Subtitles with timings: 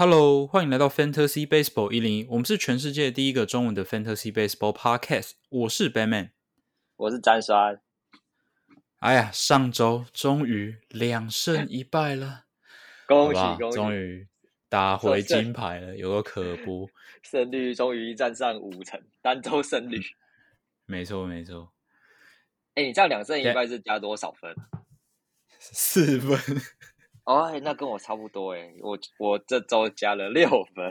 [0.00, 5.32] Hello，欢迎来到 Fantasy Baseball 一零一，我们是全世界第一个中文的 Fantasy Baseball Podcast。
[5.48, 6.30] 我是 Batman，
[6.94, 7.80] 我是詹山。
[9.00, 12.44] 哎呀，上周终于两胜一败了，
[13.08, 13.76] 恭喜恭喜！
[13.76, 14.28] 终于
[14.68, 16.88] 打回金牌了，有个可不？
[17.24, 20.00] 胜率终于站上五成，单周胜率。
[20.86, 21.72] 没错没错，
[22.74, 24.54] 哎、你这样两胜一败是加多少分？
[25.58, 26.38] 四分。
[27.28, 30.90] 哦，哎那跟我差不多哎，我我这周加了六分，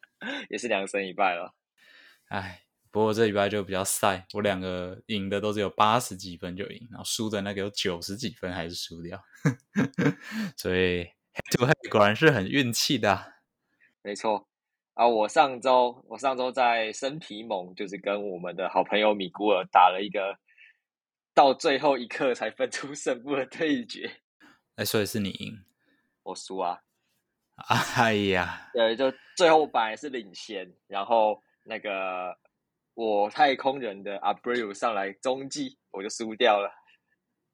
[0.48, 1.54] 也是两胜一败了。
[2.28, 9.22] 哎，不过这礼拜就比较晒，我两个赢的都只有八十几分就赢，然后输的那个有九十几分还是输掉，
[10.56, 13.28] 所以 head to head 果然是很运气的啊、
[14.00, 14.48] 没错
[14.94, 20.38] 啊，我上周我上周在生皮盟，就是跟我们的好朋友米古尔打了一个
[21.34, 24.10] 到最后一刻才分出胜负的对决，
[24.76, 25.62] 哎，所以是你赢。
[26.24, 26.80] 我输啊。
[27.96, 32.36] 哎呀，对，就最后本来是领先，然后那个
[32.94, 36.68] 我太空人的 Abreu 上来中继，我就输掉了。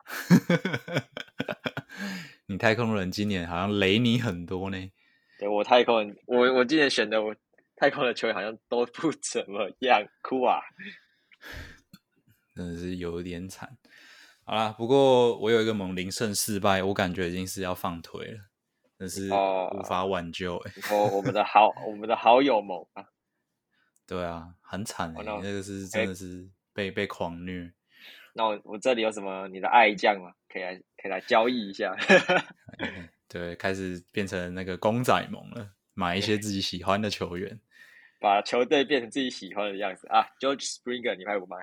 [2.47, 4.91] 你太空人今年好像雷你很多呢。
[5.39, 7.37] 对我太空人，我我今年选的我
[7.77, 10.61] 太空的球员好像都不怎么样，哭啊！
[12.57, 13.77] 真的是有点惨。
[14.45, 18.50] 好啦，不过我有一个猛零胜四败，我感觉已经是要放腿了，
[19.01, 23.03] 真是哦无法挽救哎、我我们的好我们的好友盟啊，
[24.07, 27.73] 对啊，很惨哎、那个是真的是被被狂虐。
[28.35, 30.35] 那我我这里有什么你的爱将吗？
[30.51, 31.97] 可以来可以来交易一下。
[33.27, 37.59] 对，开始变成那个公仔盟了，买一些自己喜欢的球员。
[38.21, 41.57] 把球队变成自己喜欢的样子啊！George Springer，你卖不卖？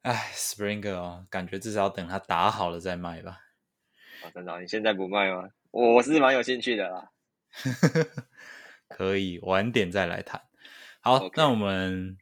[0.00, 3.38] 哎，Springer 哦，感觉至少要等他打好了再卖吧。
[4.24, 5.50] 啊，真的哦，你现在不卖吗？
[5.70, 7.10] 我我是蛮有兴趣的啦。
[8.88, 10.42] 可以晚点再来谈。
[11.00, 12.18] 好那我们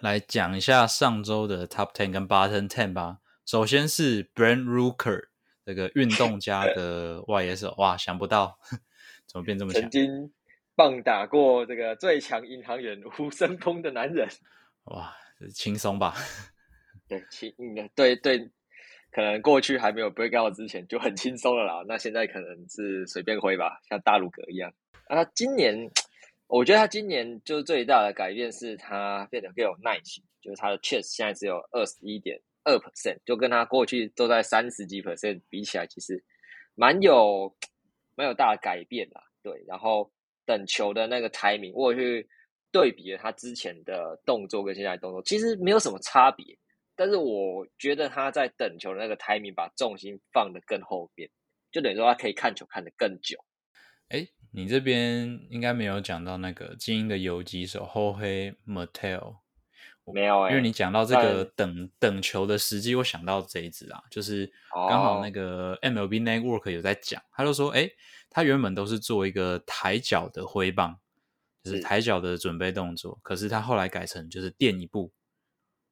[0.00, 3.18] 来讲一下上周的 Top Ten 跟 Bottom Ten 吧。
[3.46, 5.28] 首先是 Brand Rooker
[5.64, 8.58] 这个运动家 的外野手，哇，想不到
[9.26, 9.90] 怎么变这么强曾？
[9.90, 10.32] 经
[10.74, 14.28] 棒打过这个最强银行员吴森峰的男人。
[14.84, 16.14] 哇，这轻松吧？
[17.08, 18.50] 对，轻嗯对对，
[19.10, 24.72] 可能过去还没有 break out 之前就很轻松了啦，那现在可能是随便挥吧，像大鲁格一样。
[25.06, 25.90] 啊，他今年
[26.46, 36.22] 我觉得他今年就是最大的改变是他变得更有耐心，就是他的 chase 现在只有二十一点二 percent，就跟他过去都在三十几 percent 比起来，其实
[36.74, 37.54] 蛮有
[38.14, 39.22] 蛮有大的改变啦。
[39.42, 40.10] 对，然后
[40.44, 42.28] 等球的那个 timing，我去
[42.70, 46.44] 对比了他之前的动作跟现在的动作，其实没有什么差别。
[46.98, 51.30] 但是我觉得他在等球的那个 timing 把重心放得更后边，
[51.70, 53.38] 就等于说他可以看球看得更久。
[54.08, 59.36] 哎，你这边应该没有讲到那个精英的游击手后黑 Mattel。
[60.10, 64.50] 没有哎、因为你讲到这个等等球的时机，我想到这一支啊，就是
[64.88, 67.90] 刚好那哦个 MLB Network 有在讲，他就说，哎，
[68.30, 70.98] 他原本都是做一个抬脚的挥棒，
[71.62, 75.12] 就是是抬脚的准备动作，可是他后来改成就是垫一步，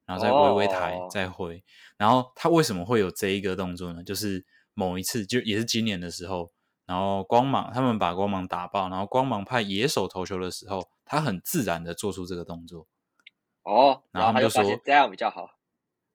[0.07, 1.63] 然后再微微抬、哦再挥，
[1.99, 4.03] 然后他为什么会有这一个动作呢？
[4.05, 6.53] 就是某一次就也是今年的时候，
[6.87, 12.87] 然后光芒他们把光芒打爆，然后光芒派野手投球的时候，他很自然的做出这个动作。
[13.65, 15.51] 哦，然后他们就说这样比较好。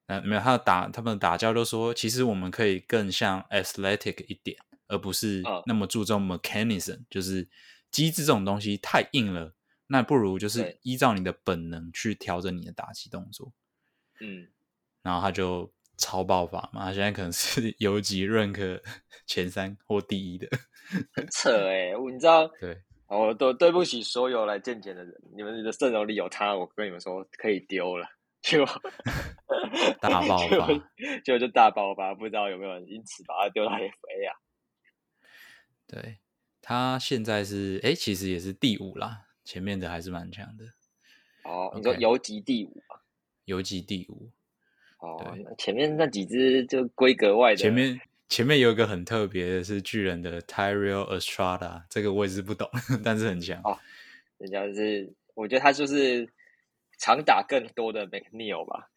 [0.06, 4.56] 呃，没有，他打他们打教都说，其实我们可以更像 athletic 一点，
[4.88, 7.48] 而不是嗯那么注重 mechanism，、就是
[7.90, 9.54] 机制这种东西太硬了，
[9.86, 13.52] 那不如就是依照你的本能去调整你的打击动作。
[14.22, 14.46] 嗯，
[15.02, 15.68] 然后他就
[15.98, 18.80] 超爆发嘛，他现在可能是 游击 rank
[19.26, 20.46] 前三或第一的。
[21.12, 28.06] 很扯哎、我你知道，对，我都对不起所有来见检的人，你们的阵容里有他，我跟你们说可以丢了，
[28.42, 28.64] 就
[30.00, 30.66] 大爆发
[31.24, 34.30] 结果就大爆发，不知道有没有人因此把他丢到 FA 啊？
[35.86, 36.18] 对
[36.60, 40.64] 他现在是哎，其实也是第五啦，前面的还是蛮强的，
[41.44, 42.91] 哦，你说游击第五啊？
[43.44, 44.30] 游击第五。
[44.98, 52.70] 哦前面那几只就规格外的，前面前面有一个很特别的是巨人的 Tyrell Estrada，这个我也是不懂，
[53.04, 53.60] 但是很强。
[53.64, 53.76] 哦
[54.38, 56.28] 人家是，我觉得他就是
[56.98, 58.90] 常打更多的 McNeil 吧，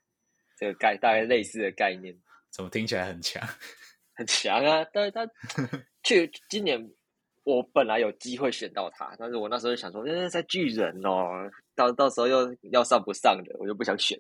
[0.57, 2.15] 这个概大概类似的概念，
[2.49, 3.41] 怎么听起来很强？
[4.15, 4.85] 很强啊。
[4.93, 5.27] 但是他
[6.03, 6.83] 去今年
[7.43, 14.19] 我本来有机会选到他，但是我那时候就想说，呃，在巨人哦，到到时候又要上不上的，我就不想选。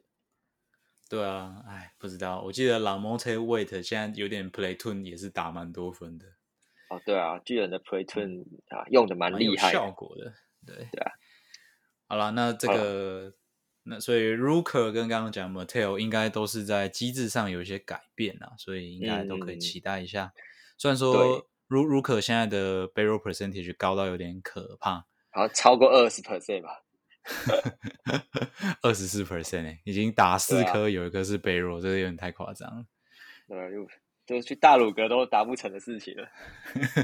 [1.07, 2.41] 对啊，哎，不知道。
[2.41, 6.25] 我记得 Lamonte Wait 现在有点 Platoon 也是打蛮多分的。
[6.89, 10.33] 哦，对啊，巨人的 Play Twin 啊，用的蛮厉害，效果的。
[10.65, 11.11] 对对啊。
[12.07, 13.33] 好了，那这个
[13.83, 20.33] 那所以 Rooker 跟刚刚讲 Mattel 应该都是在机制上有一些改变啊，所以应该都可以期待一下。
[20.77, 26.84] 虽然说 Rooker 现在的 Barrel Percentage 高到有点可怕，好像超过二十 percent 吧。
[28.81, 32.85] 二十四 percent 哎，已经打四颗，有一颗是背弱，这个有点太夸张了。
[33.49, 33.87] 对，就
[34.25, 36.27] 就去大鲁阁都达不成的事情了。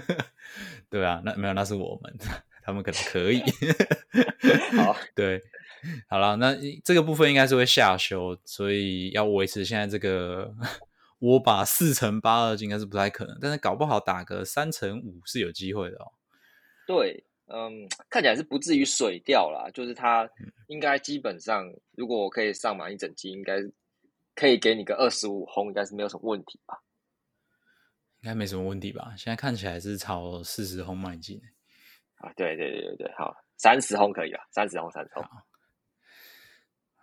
[0.89, 2.17] 对啊，那没有，那是我们，
[2.63, 3.41] 他们可能可以。
[4.77, 5.41] 好，对，
[6.07, 10.53] 好了，那这个部分应该是会下修，所以要维持现在这个，
[11.19, 16.13] 我把四乘八二应该是不太可能，但是搞不好打个三乘五是有机会的哦。
[16.85, 17.25] 对。
[17.53, 20.29] 嗯， 看起来是不至于水掉啦，就是它
[20.67, 23.57] 应该基本上，如果我可以上满一整机，应该
[24.35, 26.81] 可以给你个二十五轰，应该是没有什么问题吧？
[28.21, 29.13] 应该没什么问题吧？
[29.17, 31.41] 现在看起来是朝四十轰迈进。
[32.15, 35.23] 啊，对对对对对，好，三十轰可以了，三十轰，三十轰，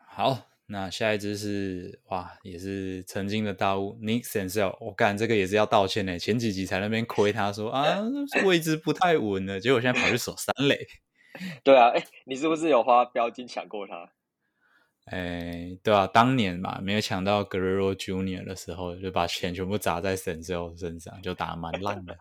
[0.06, 0.57] 好。
[0.70, 6.18] 那下一只是哇，也是曾经的大物 Nick Sensel，我干这个也是要道歉呢。
[6.18, 8.00] 前几集才那边亏他说啊
[8.44, 10.86] 位置不太稳了，结果现在跑去守三垒。
[11.64, 14.12] 对啊，哎，你是不是有花标金抢过他？
[15.10, 22.18] 哎，对啊，当年嘛，没有抢到 Guerrero Junior 的时候，就把钱全部砸在 Senzel 身上，就打蛮烂的。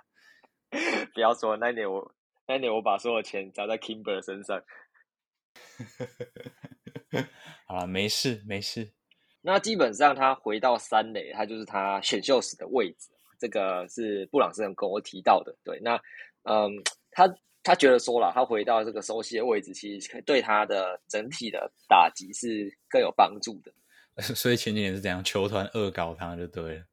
[1.14, 2.16] 不要说那年我
[2.48, 4.64] 那年我把所有钱砸在 Kimber 身上。
[7.66, 8.92] 好了，没事没事。
[9.42, 13.10] 那基本上他回到三垒，他就是他选秀时的位置。
[13.40, 15.56] 这个是布朗森跟我提到的。
[15.64, 15.96] 对，那
[16.44, 16.72] 嗯，
[17.12, 17.32] 他
[17.62, 23.72] 他觉得说了，他回到这个熟悉的位置，其实对他的整体的打击是更有帮助的。
[24.22, 26.84] 所以前几年是怎样，球团恶搞他就对了。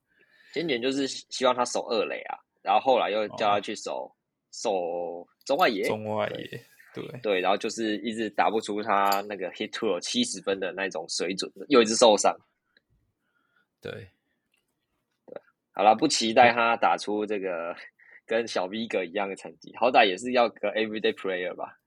[0.52, 4.14] 前几年就是希望他守二垒啊，然后后来又叫他去守
[4.52, 5.84] 守中外野。
[5.84, 6.64] 中外野。
[6.94, 12.32] 对对，然后就是一直打不出他那个 hit to 七十分的那种水准，又一直受伤。
[13.80, 13.92] 对
[15.26, 15.42] 对，
[15.72, 17.74] 好了，不期待他打出这个
[18.24, 21.80] 跟小 V 哥一样的成绩，好歹也是要个 everyday player 吧。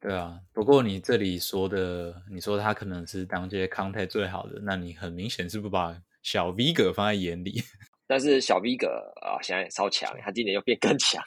[0.00, 7.62] 对啊，不过你这里说的，你说他可能是当届 contact 最好的，那你很明显是不把小 V 哥放在眼里。
[8.06, 8.88] 但是小 V 哥
[9.22, 11.22] 啊，现在超强，他今年又变更强，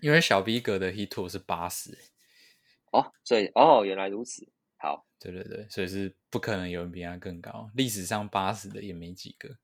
[0.00, 1.90] 因为小 V 哥的 hit to 是八十。
[2.96, 4.48] 哦，所以哦，原来如此。
[4.78, 7.70] 好，对对对，所以是不可能有人比他更高。
[7.74, 9.56] 历史上八十的也没几个。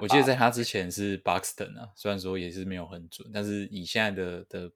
[0.00, 4.72] 我记得在他之前是 Buxton 啊，虽然说也是没有很准，但是以现在的的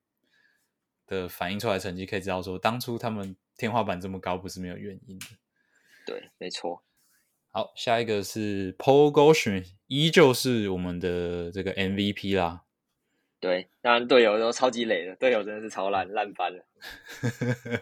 [1.07, 5.27] 的反映出来成绩，可以知道说，当初他们天花板这么高，不是没有原因的。
[6.07, 6.83] 对，没错。
[7.51, 12.62] 好，下一个是 Paul Goldschmidt，依旧是我们的这个 MVP 啦。
[13.43, 16.65] 对，当然队友都超级累的，队友真的是超烂，烂翻了。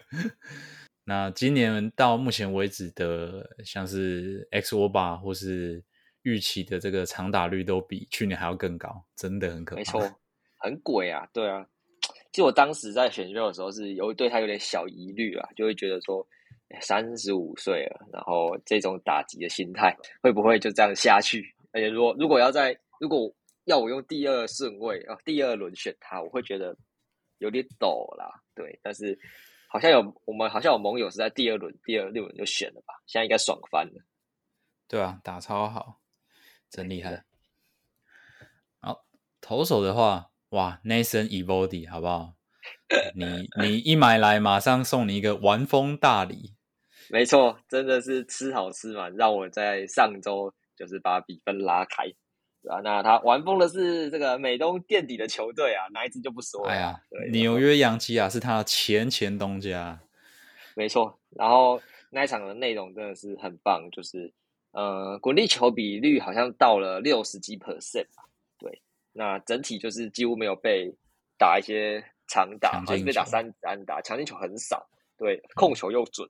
[1.05, 5.83] 那今年到目前为止的，像是 X 沃巴或是
[6.23, 9.79] 预期的这个长打率都比去年还要更高，真的很可怕。
[9.79, 10.01] 没 错，
[10.57, 11.63] 很鬼啊，对啊。
[12.31, 16.25] 其实我当时在选秀的时候是有对他有点小疑虑啊，就会觉得说，
[16.81, 21.53] 三十五岁了，然后这种打击的心态会不会就这样下去？
[21.71, 23.31] 而且如果如果要在如果
[23.71, 26.77] 要我用第二顺位啊，第二轮选他，我会觉得
[27.37, 28.43] 有点抖啦。
[28.53, 29.17] 对，但是
[29.69, 32.93] 好像有我们好像有盟友是在第二轮、第二六轮就选了吧？
[33.07, 34.03] 现在应该爽翻了。
[34.89, 36.01] 对啊，打超好，
[36.69, 37.23] 真厉害。
[38.81, 39.05] 好，
[39.39, 42.35] 投手的话，哇，Nathan Evody，好不好？
[43.15, 46.57] 你 你一买来，马上送你一个玩风大礼。
[47.09, 52.13] 没错，真的是吃好吃嘛，让我在上周就是把比分拉开。
[52.69, 56.71] 啊，那他玩疯的是这个美东垫底的球队啊，哪一支就不说了。
[56.71, 57.01] 哎呀，
[57.31, 59.99] 纽约洋基啊，是他前前东家，
[60.75, 61.19] 没错。
[61.31, 64.31] 然后那一场的内容真的是很棒，就是
[64.73, 68.23] 呃，滚地球比率好像到了六十几 percent 吧。
[68.59, 70.93] 对，那整体就是几乎没有被
[71.39, 74.87] 打一些长打，好像被打三三打，强进球很少。
[75.17, 76.29] 对，控球又准。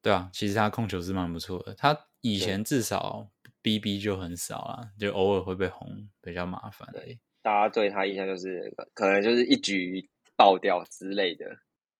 [0.00, 3.28] 对啊，其实他控球是蛮不错的，他以前至少。
[3.62, 5.88] B B 就很少啊，就偶尔会被红，
[6.20, 6.88] 比较麻烦。
[6.92, 8.60] 对，大家对他印象就是
[8.92, 10.04] 可能就是一局
[10.36, 11.46] 爆掉之类的。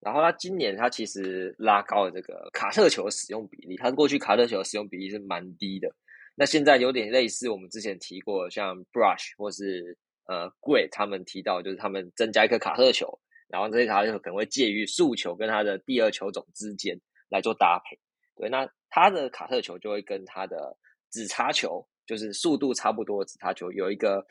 [0.00, 5.88] 然后他今年他其实拉高了这个卡特球的使用比例，他过去卡特球的使用比例是蛮低的。
[6.34, 17.96] 那现在有点类似我们之前提过，像 Brush 或是呃 Great 他们提到，就是他们增加一颗卡特球，然后这些卡特球可能会介于速球跟他的第二球种之间来做搭配。
[18.34, 20.76] 对，那他的卡特球就会跟他的。
[21.12, 24.26] 直插球就是速度差不多，直插球有一个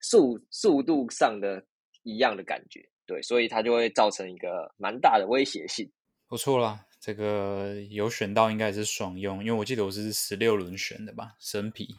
[0.00, 1.62] 速速度上的
[2.04, 5.90] 一样的感觉，对，所以它就会造成一个蛮大的威胁性。
[6.26, 11.94] 不错啦，这个有选到应该是爽用，因为我记得我是十六轮选的吧，神皮。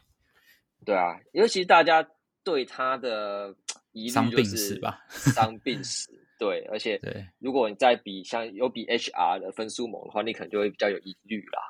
[0.83, 2.05] 对啊，尤其大家
[2.43, 3.55] 对他的
[3.91, 6.09] 疑虑就是死吧， 伤病史。
[6.39, 11.61] 对，而且对，如果你再比像有比 HR 的分数猛的话，你可能就会比较有疑虑啦。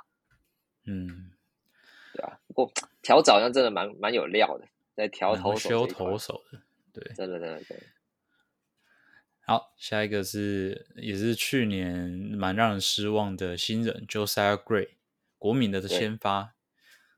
[0.88, 1.32] 嗯，
[2.14, 6.60] 对啊，不过调早好像真的蛮蛮有料的，在调投手修投手的，
[6.94, 7.78] 对，真的真的对。
[9.46, 14.92] 好，下一个是也是去年蛮让人失望的新人 Josiah Gray，
[15.38, 16.54] 国民的先发，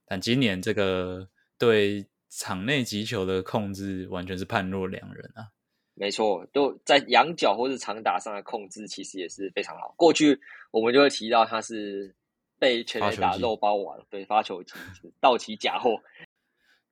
[0.05, 5.51] 但今年这个对场内击球的控制完全是判若两人啊。
[5.93, 9.93] 没错，都在仰角或是长打上的控制其实也是非常好。
[9.95, 12.15] 过去我们就会提到他是
[12.59, 14.73] 被全垒打肉包完，对发球机
[15.19, 16.01] 到期假货，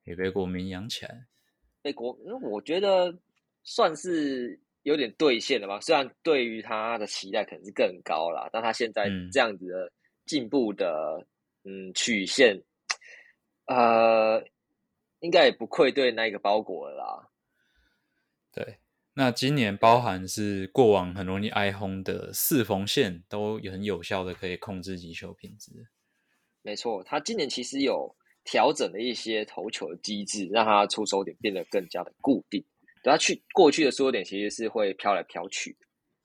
[0.04, 1.26] 也被国民养起来。
[1.82, 3.14] 被国，我觉得
[3.64, 5.80] 算是有点兑现了吧。
[5.82, 9.92] 虽然对于他的期待可能是更高了，但他现在这样子的
[10.26, 11.26] 进步的
[11.64, 12.62] 嗯曲线，
[13.66, 14.44] 呃，
[15.20, 17.30] 应该也不愧对那个包裹了啦。
[18.52, 18.78] 对。
[19.16, 25.72] 那今年包含是过往很容易挨轰的四缝线，都很有效的可以控制击球品质。
[26.64, 32.64] 没错，他今年其实有调整了一些投球的机制，让他出手点变得更加的固定。
[33.04, 35.78] 对他去过去的出手点其实是会飘来飘去，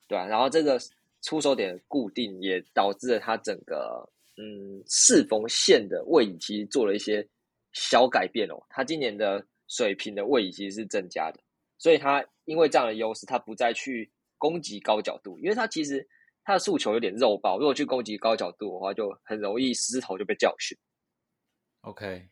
[0.07, 0.25] 对吧？
[0.25, 0.79] 然后这个
[1.21, 7.27] 出手点固定也导致了他整个嗯四缝线的位移其实做了一些
[7.73, 8.55] 小改变哦。
[8.69, 11.39] 他今年的水平的位移其实是增加的。
[11.79, 16.05] 所以他因为这样的优势，他不再去攻击高角度，因为他其实
[16.43, 17.57] 他的诉求有点肉包。
[17.57, 20.77] 如果去攻击高角度的话，就很容易失头就被教训。
[21.81, 22.27] OK，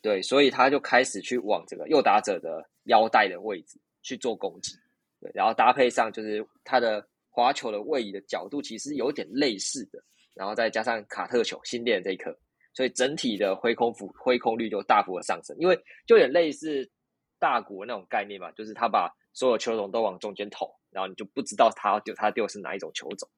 [0.00, 4.72] 对，所以他就开始去往这个右打者的腰带的位置去做攻击。
[5.20, 12.34] 对，然后搭配上就是他的滑球的位移的角度其实有点类似的，然后再加上卡特球新练这一颗，
[12.72, 15.76] 所以整体的挥空幅挥空率就大幅的上升，因为
[16.06, 16.90] 就有点类似。
[17.38, 23.28] 大鼓那种概念嘛，就是他把所有球种都往中间投，然后你就不知道他丢他丢是哪一种球种。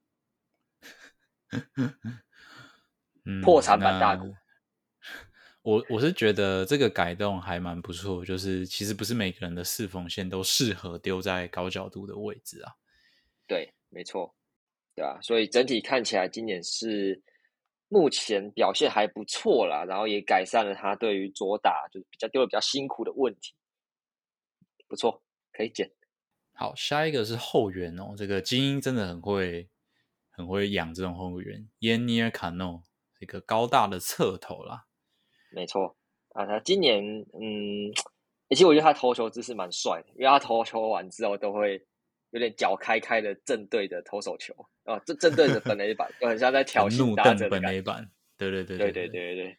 [3.42, 4.34] 破产版大鼓，
[5.62, 12.72] 我我是觉得这个改动还蛮不错，就是其实不是每个人的四缝线都适合丢在高角度的位置啊。
[13.46, 14.34] 对，没错，
[14.94, 17.20] 对啊，所以整体看起来今年是
[17.88, 23.54] 目前表现还不错啦，然后也改善了他对于左打就是比较丢的比较辛苦的问题。
[24.88, 25.90] 不错，可以剪。
[26.54, 28.14] 好，下一个是后援哦。
[28.16, 29.68] 这个精英真的很会，
[30.30, 31.68] 很会养这种后援。
[31.80, 32.82] 耶尼尔卡诺，
[33.20, 34.86] 一个高大的侧头啦。
[35.52, 35.96] 没错
[36.30, 37.00] 啊，他今年
[37.34, 37.92] 嗯，
[38.48, 41.86] 其实我觉得他投球姿势蛮帅的，因为他投球完之后都会
[42.30, 44.52] 有点脚开开的正对着投手球
[44.84, 48.10] 啊，正正对着本垒板，就很像在挑衅打者本垒板。
[48.36, 49.58] 对对对对对对对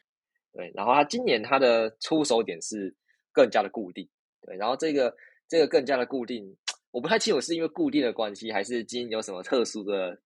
[0.53, 0.71] 对。
[0.73, 2.93] 然后他今年他的出手点是
[3.31, 4.09] 更加的固定。
[4.41, 5.15] 对，然后这个
[5.47, 6.55] 这个更加的固定，
[6.91, 10.19] 我不太清楚是因为固定的关系，还是基因有什么特殊的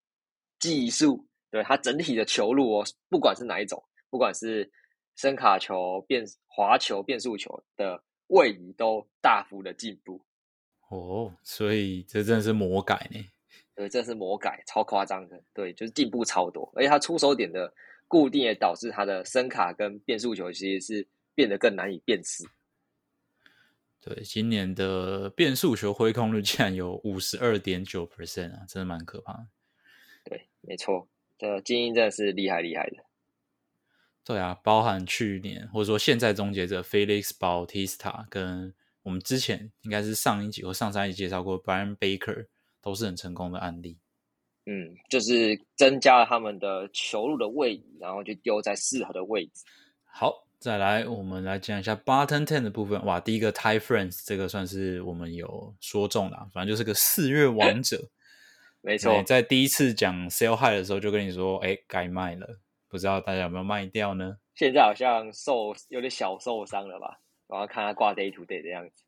[0.60, 1.25] 技术？
[1.50, 4.67] 对它整体的球路哦，不管是哪一种，不管是
[5.15, 10.20] 声卡球、变滑球、变速球的位移都大幅的进步。
[10.89, 13.24] 哦，所以这真的是魔改呢？
[13.75, 15.39] 对，这是魔改，超夸张的。
[15.53, 17.72] 对，就是进步超多，而且它出手点的
[18.08, 22.43] 固定也导致它的声卡跟变速球其实是变得更难以辨识。
[24.06, 29.48] 对，今年的变速球挥空率竟然有五十二点九 percent 啊，真的蛮可怕的。
[30.26, 31.08] 对，没错，
[31.38, 32.98] 这精英真的是厉害厉害的。
[34.26, 42.48] 对啊，包含去年或者说现在终结者 Felix Bautista，跟我们之前应该是上一集或上上一集介绍过 Brian Baker，
[42.82, 43.98] 都是很成功的案例。
[44.66, 49.64] 嗯，就是增加了他们的球路的位移，然后就丢在适合的位置。
[50.04, 50.43] 好。
[50.63, 53.03] 再来，我们来讲一下 button ten 的部分。
[53.03, 58.10] 哇，第一个 Ty Friends 这个算是我们有说中了，反正就是个四月王者。
[58.79, 62.48] 没错，在第一次讲 sell high 的时候就跟你说，哎，该卖了，
[62.88, 64.38] 不知道大家有没有卖掉呢？
[64.55, 67.20] 现在好像受有点小受伤了吧？
[67.48, 69.03] 我要看他挂 day to day 的样子。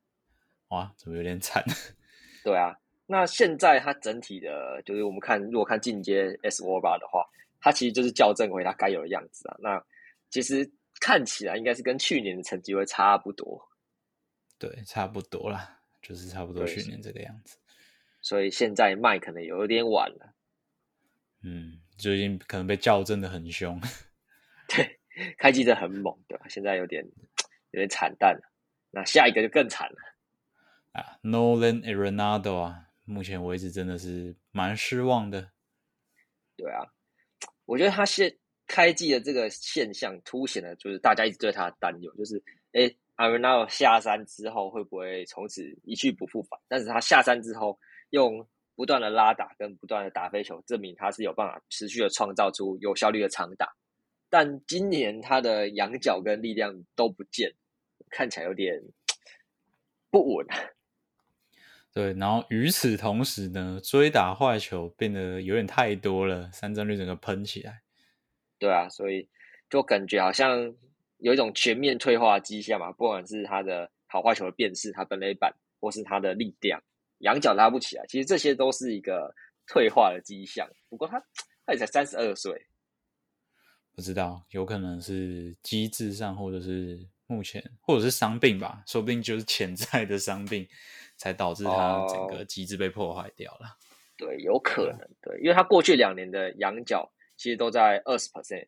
[0.71, 1.63] 哇，怎么有点惨？
[2.43, 7.25] 对啊，那现在它整体的，就是我们看，如果看进阶 S o 八的话，
[7.61, 9.55] 它其实就是校正回它该有的样子啊。
[9.61, 9.81] 那
[10.29, 10.69] 其实。
[10.99, 13.69] 看起来应该是跟去年的成绩会差不多，
[14.57, 17.57] 对，差不多啦，就是差不多去年这个样子。
[18.21, 20.33] 所以现在卖可能有点晚了。
[21.43, 23.79] 嗯，最近可能被校正的很凶。
[24.67, 24.99] 对，
[25.37, 26.47] 开机的很猛，对吧？
[26.49, 27.05] 现在有点
[27.71, 28.51] 有点惨淡了。
[28.89, 29.97] 那下一个就更惨了。
[30.93, 35.51] 啊，Nolan Arenado 啊，目前为止真的是蛮失望的。
[36.55, 36.81] 对啊，
[37.65, 38.35] 我觉得他现
[38.67, 42.41] 开季的这个现象凸显了，就是大家一直对他的担忧，就是
[42.73, 46.59] 哎阿瑞纳尔下山之后会不会从此一去不复返？
[46.67, 47.79] 但是他下山之后
[48.09, 48.45] 用
[48.75, 53.73] 不断的拉打跟不断的打飞球，证明他是有办法持续的创造出有效率的长打。
[54.29, 57.53] 但今年他的仰角跟力量都不见，
[58.09, 58.81] 看起来有点
[60.09, 60.45] 不稳。
[61.93, 67.83] 对，然后与此同时呢，追打坏球变得有点太多了，三振率整个喷起来。
[68.65, 69.29] 对啊，所以
[69.69, 70.73] 就感觉好像
[71.17, 76.81] 有一种全面退化迹象嘛，不管是他的好坏球的辨识，他本垒板或是他的力量，
[77.19, 79.35] 仰角拉不起来，其实这些都是一个
[79.67, 80.67] 退化的迹象。
[80.89, 81.23] 不过他
[81.63, 82.65] 他也才三十二岁。
[83.93, 90.67] 不知道，有可能是机制上，或者是目前，或者是伤病吧，说不定就是潜在的伤病，
[91.17, 93.77] 才导致他整个机制被破坏掉了。
[94.17, 98.67] 对，有可能，对，因为他过去两年的仰角其实都在二十 percent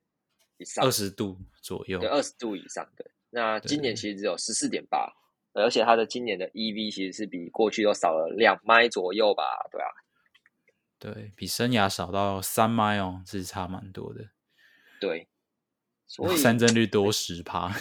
[0.57, 3.05] 以上，二十度左右，对，二十度以上的。
[3.29, 5.13] 那今年其实只有十四点八，
[5.53, 9.43] 而且它的今年的 EV 其实是比过去都少了两迈左右吧？
[9.71, 9.87] 对啊，
[10.97, 14.29] 对比生涯少到三迈哦，是差蛮多的。
[14.99, 15.27] 对，
[16.07, 17.71] 所以三振率多十趴，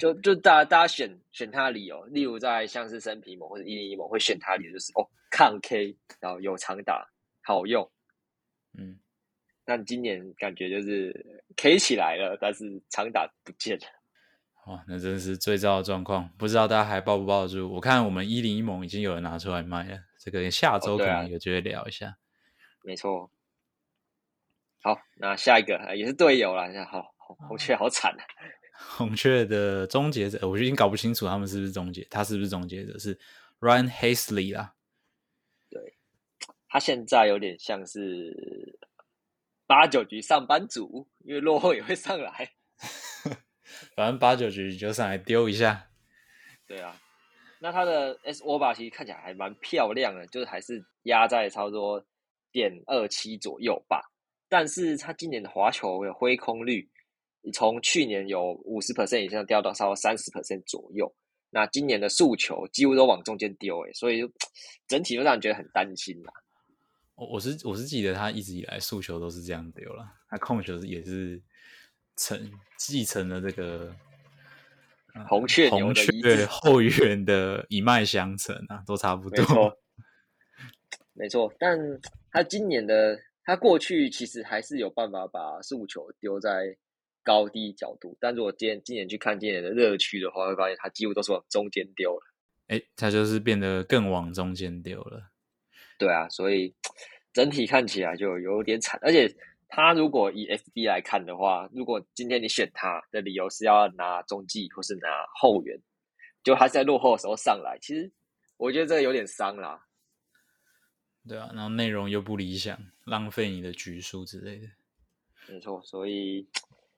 [0.00, 7.08] 就就大家大家选选它的理由，例如在像是生皮某或者一零一某会选它的理由就是哦抗 K，然后有长打
[7.42, 7.88] 好用，
[8.76, 8.98] 嗯，
[9.66, 13.86] 但今年感觉就是 K 起来了，但是长打不见了，
[14.66, 17.68] 哇，那真是最糟的状况，不知道大家还抱不抱得住？
[17.68, 22.16] 我看我们一零一盟已经有人拿出来卖了，这个下周可能有机会聊一下，
[22.82, 23.30] 没错。
[24.82, 26.62] 好，那下一个也是队友了。
[26.86, 27.12] 好，
[27.48, 28.22] 红雀好惨啊！
[28.78, 32.96] 红雀的终结者，我已经搞不清楚他们是不是终结，他是不是终结者？
[32.98, 33.18] 是
[33.58, 34.74] Ryan Hasley 啦。
[35.70, 35.96] 对，
[36.68, 38.78] 他现在有点像是
[39.66, 42.50] 八九局上班族，因为落后也会上来。
[43.96, 45.88] 反正八九局就上来丢一下。
[46.66, 47.00] 对啊，
[47.60, 52.04] 那他的 S O 把其实看起来还蛮漂亮的，就是还是压在差不多
[52.52, 54.12] 点二七左右吧。
[54.48, 56.88] 但是他今年的滑球的挥空率，
[57.52, 61.12] 从去年有五十 percent 以上掉到稍微三十 percent 左右。
[61.50, 64.22] 那今年的速球几乎都往中间丢，诶，所以
[64.86, 66.32] 整体就让人觉得很担心啦。
[67.16, 71.42] 我我是我是记得他一直以来诉求都是这样丢了，他控球也是
[72.16, 73.92] 承继承了这个
[75.28, 79.38] 红雀红雀后援的一脉相承啊，都差不多。
[79.38, 79.78] 没错，
[81.14, 81.78] 没错，但
[82.30, 83.18] 他今年的。
[83.48, 86.76] 他过去其实还是有办法把速球丢在
[87.22, 92.34] 高低角度，但如果今今年去看今年的热区的话，会发现他几乎都是往中间丢了。
[92.66, 95.30] 哎，他就是变得更往中间丢了。
[95.98, 96.74] 对啊，所以
[97.32, 98.98] 整体看起来就有点惨。
[99.02, 99.32] 而且
[99.68, 105.08] 他如果以 FB 来看的话，如果今天你选他的理由是要拿中继或是拿
[105.40, 105.78] 后援，
[106.44, 108.10] 就他在落后的时候上来，其实
[108.56, 109.82] 我觉得这个有点伤啦。
[111.28, 114.68] 对啊，然后内容又不理想，浪费你的局数之类的。
[115.48, 116.48] 没错，所以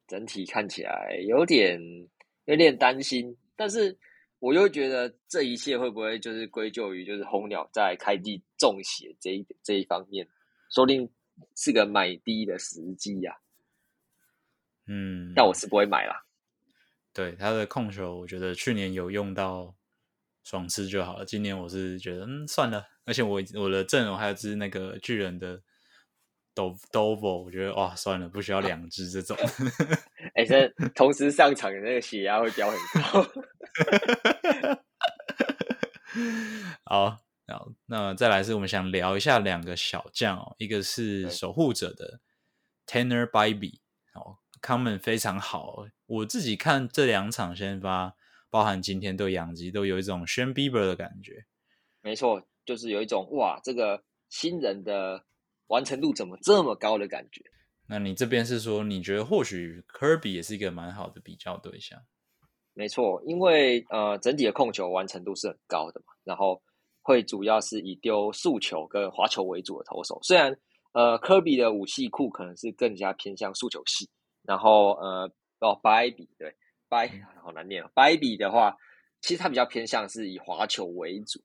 [0.06, 1.80] 整体看起来有点
[2.44, 3.98] 有点担心，但是
[4.38, 10.26] 我又觉得这一切会不会就是归咎于就是红鸟在开季中邪这一这一方面，
[10.70, 11.10] 说不定
[11.56, 13.36] 是个买低的时机呀。
[14.86, 16.24] 嗯，但我是不会买啦。
[17.12, 19.74] 对他的控球，我觉得去年有用到。
[20.44, 21.26] 爽吃就好了。
[21.26, 22.82] 今年我是觉得，嗯，算了。
[23.04, 25.60] 而且我我的阵容还有只那个巨人的
[26.54, 29.36] Do Dovo，我觉得哇，算了，不需要两只这种。
[30.34, 33.30] 哎，这同时上场的那个血压会飙很高。
[36.84, 37.10] 好，
[37.46, 42.20] 好，那再来是我们想聊一下两个小将哦，一个是守护者的
[42.86, 43.78] Tanner Bybee，
[44.14, 45.86] 哦，comment 非常好。
[46.06, 48.16] 我自己看这两场先发。
[48.50, 51.44] 包含今天对养鸡都有一种 Shane Bieber 的感觉，
[52.00, 55.26] 没错，就是有一种哇，这个新人的
[55.66, 57.44] 完成度怎么这么高的感觉？
[57.88, 62.00] 那你这边是说，你觉得或许 Kirby 也是一个蛮好的比较对象？
[62.78, 66.62] 没错，因为呃，整体的控球完成度是很高的嘛，然后
[67.02, 70.18] 会主要是以丢速球跟滑球为主的投手。
[70.22, 70.56] 虽然
[70.92, 74.08] 呃，Kirby 的武器库可能是更加偏向速球系，
[74.44, 76.54] 然后呃，哦，白比对。
[76.88, 77.10] 白
[77.42, 77.90] 好难念哦。
[77.94, 78.74] 掰比的话，
[79.20, 81.38] 其实他比较偏向是以滑球为主，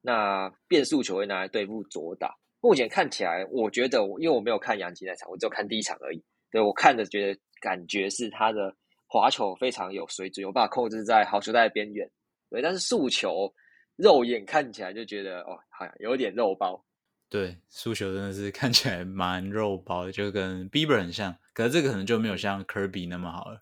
[0.00, 2.34] 那变速球会拿来对付左打。
[2.62, 6.24] 目前看起来，我觉得，因为我没有看杨基那场，我只有看第一场而已。
[6.50, 8.74] 对我看着觉得感觉是他的
[9.06, 12.10] 滑球非常有水准，有办法控制在好球带边缘。
[12.50, 13.52] 对，但是速球
[13.96, 16.84] 肉眼看起来就觉得哦，好像有点肉包。
[17.28, 23.60] 对，速球真的是看起来蛮肉包的，就跟 Bieber 很像，可是这个可能就没有像 Kirby 那么好了。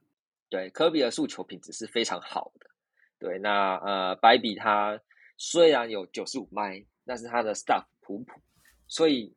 [0.50, 2.70] 对，科比的速球品质是非常好的。
[3.18, 5.00] 对，那呃，白比他
[5.38, 8.38] 虽然有九十五迈，但是他的 stuff 普普，
[8.86, 9.34] 所以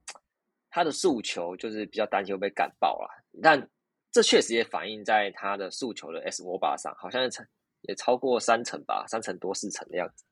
[0.70, 3.08] 他的速球就是比较担心会被赶爆啦。
[3.42, 3.70] 但
[4.18, 7.46] 这确实也反映在他的诉求的 S 握把上，好像成
[7.82, 10.26] 也超过三成吧，三成多四成的样子。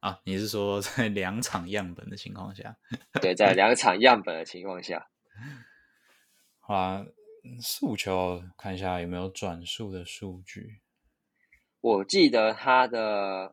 [0.00, 2.76] 啊，你是说在两场样本的情况下？
[3.22, 5.08] 对，在两场样本的情况下，
[6.60, 7.06] 好啊，
[7.62, 10.82] 诉求看一下有没有转速的数据。
[11.80, 13.00] 我记得他的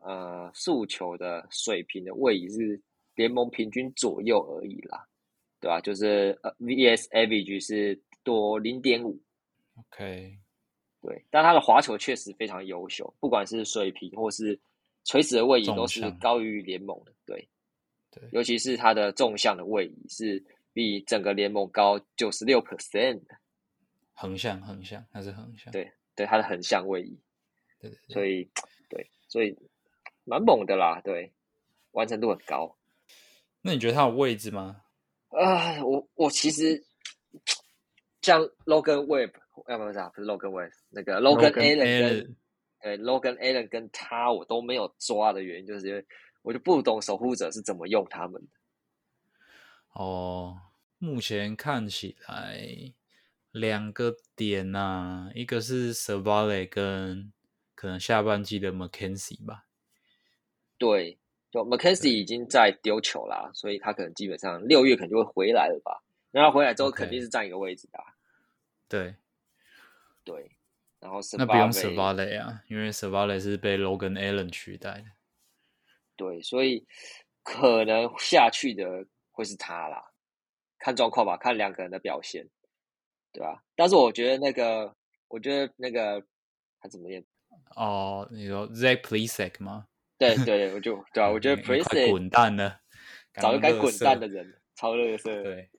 [0.04, 2.78] 呃诉求的水平的位移是
[3.14, 5.08] 联盟平均左右而已啦，
[5.60, 5.80] 对吧？
[5.80, 9.20] 就是呃 VS average 是多零点五。
[9.76, 10.38] OK，
[11.00, 14.58] 对，但他的滑球确实非常优秀，不管是水平或是。
[15.04, 17.48] 垂直的位移都是高于联盟的，对，
[18.10, 23.34] 对，尤其是他的纵向的位移是比整个联盟高九十六 percent 的。
[24.12, 27.18] 横向，横向，它是横向，对，对，它的横向位移，
[27.80, 28.50] 对，所以，
[28.90, 29.56] 对，所以
[30.24, 31.32] 蛮猛的啦，对，
[31.92, 32.76] 完成度很高。
[33.62, 34.82] 那你觉得它有位置吗？
[35.28, 36.84] 啊，我我其实
[38.28, 39.32] 像 Logan Webb，
[39.68, 42.34] 要不是啊，不是 Logan Webb，那个 Logan Allen。
[42.82, 46.04] 对，Logan Allen 跟他我都没有抓的原因，就是因为
[46.42, 48.48] 我就不懂守护者是怎么用他们的。
[49.94, 50.58] 哦，
[50.98, 52.92] 目前看起来
[53.50, 57.32] 两个点呐，一个是 s a v a l e 跟
[57.74, 59.64] 可能下半季的 McKenzie 吧。
[60.76, 61.18] 对，
[61.50, 66.04] 就 McKenzie 已经在丢球啦，所以他可能基本上六月可能就会回来了吧。
[66.30, 67.98] 那他回来之后肯定是占一个位置的。
[68.88, 69.14] 对，
[70.24, 70.50] 对。
[71.00, 74.14] 然后那不用 s a v a l e 啊，因为 s a v a l e 是被 Logan
[74.14, 75.04] Allen 取代的。
[76.16, 76.84] 对，所以
[77.44, 80.10] 可能下去的会是他啦，
[80.78, 82.48] 看状况吧，看两个人的表现，
[83.32, 83.62] 对吧？
[83.76, 84.92] 但是我觉得那个，
[85.28, 86.20] 我觉得那个
[86.80, 87.24] 他怎么念？
[87.76, 89.86] 哦，你说 Zach Plesac 吗？
[90.18, 92.80] 对对，我就对啊， 我觉得 Plesac 滚蛋了，
[93.34, 95.44] 早就该滚蛋的人，超热色。
[95.44, 95.70] 对，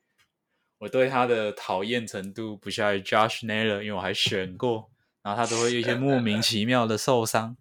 [0.80, 4.90] 我对他的讨厌程度不下于 Josh Naylor，因为我还选过。
[5.22, 7.54] 然后他都会有一些莫名其妙的受伤，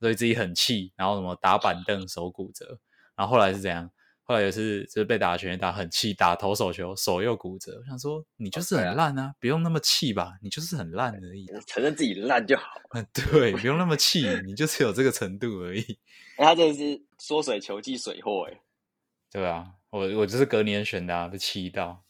[0.00, 2.80] 所以自己很气，然后什么打板凳手骨折，
[3.14, 3.88] 然后后来是怎样？
[4.24, 7.78] 后来也是就是被打拳打很气，打投手球手又骨折。
[7.80, 10.32] 我想说你就是很烂啊，不用那么气吧？
[10.42, 12.64] 你就是很烂而已，承认自己烂就好。
[12.90, 16.00] 嗯，对，不用那么 气，你就是有这个程度而已。
[16.38, 18.60] 他这是缩水球技水货哎，
[19.30, 22.02] 对啊，我我就是隔年选的，啊被气到。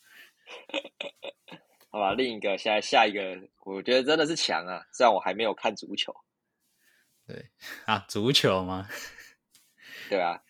[1.91, 4.85] 好吧，另一个现在下一个，我觉得真的是强啊！
[4.93, 6.15] 虽然我还没有看足球，
[7.27, 7.51] 对
[7.87, 8.89] 啊，足球吗？
[10.11, 10.43] 对啊，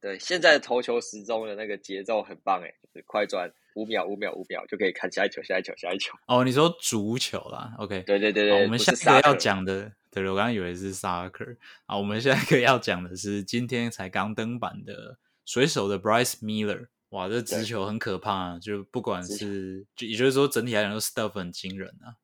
[0.00, 6.14] 对，现在投球时钟的那个节奏很棒哎，就是快转五秒、五秒、五秒就可以看下一球、下一球、下一球。
[6.26, 16.88] 哦，你说足球啦？OK，对对对对，我们下一个要讲的，对我刚刚以为是 soccer 啊，我们下一个要讲的是今天才刚登板的水手的 Bryce Miller。
[17.10, 18.58] 哇，这直球很可怕，啊！
[18.60, 22.14] 就不管是就也就是说，整体来讲，都 stuff 很惊人啊。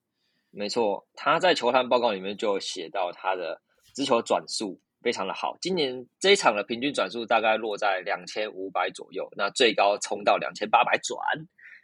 [0.51, 3.61] 没错，他在球探报告里面就写到他的
[3.95, 11.19] 直球转速非常的好，今年这一场的平均转速大概落在两千五百左右，那最高冲到两千八百转。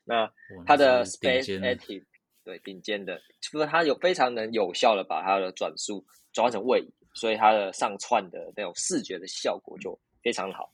[0.05, 0.31] 那
[0.65, 2.05] 他的 space active
[2.45, 10.73] 对顶尖的，就是他有非常能有效的把他的转速转成位移，所以他的上窜的那种视觉的效果就非常好。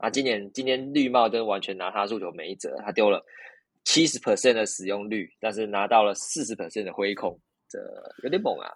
[0.00, 3.22] 啊，今年今天绿帽灯完全拿他入球没辙，他丢了
[3.84, 7.78] 七十 percent 的使用率，但是拿到了四十 percent 的挥空，这
[8.22, 8.72] 有点猛啊！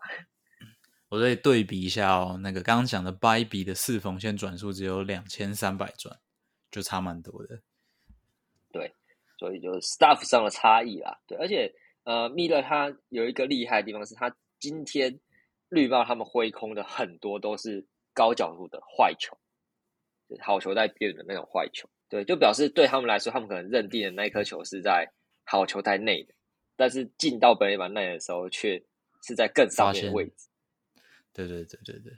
[1.08, 6.18] 我再对比一下哦，那个刚刚讲的 b 比的四缝线转速只有两千三百转，
[6.70, 7.60] 就差蛮多的。
[8.72, 8.92] 对，
[9.38, 11.18] 所以就是 staff 上的差异啦。
[11.26, 11.72] 对，而且
[12.04, 15.20] 呃，密勒他有一个厉害的地方是，他今天
[15.68, 19.38] 绿帽他们挥空的很多都是高角度的坏球。
[20.40, 25.10] 好球带边的那种坏球，对，就表示对他们来说，他们可能认定的那一颗球是在
[25.44, 26.34] 好球带内的，
[26.76, 28.82] 但是进到本垒板内的时候，却
[29.22, 30.48] 是在更上面的位置。
[31.32, 32.12] 对对对对对，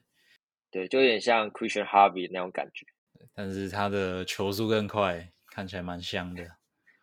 [0.71, 2.87] 对，就有点像 Christian Harvey 那种感觉。
[3.35, 6.47] 但是他的球速更快，看起来蛮香的。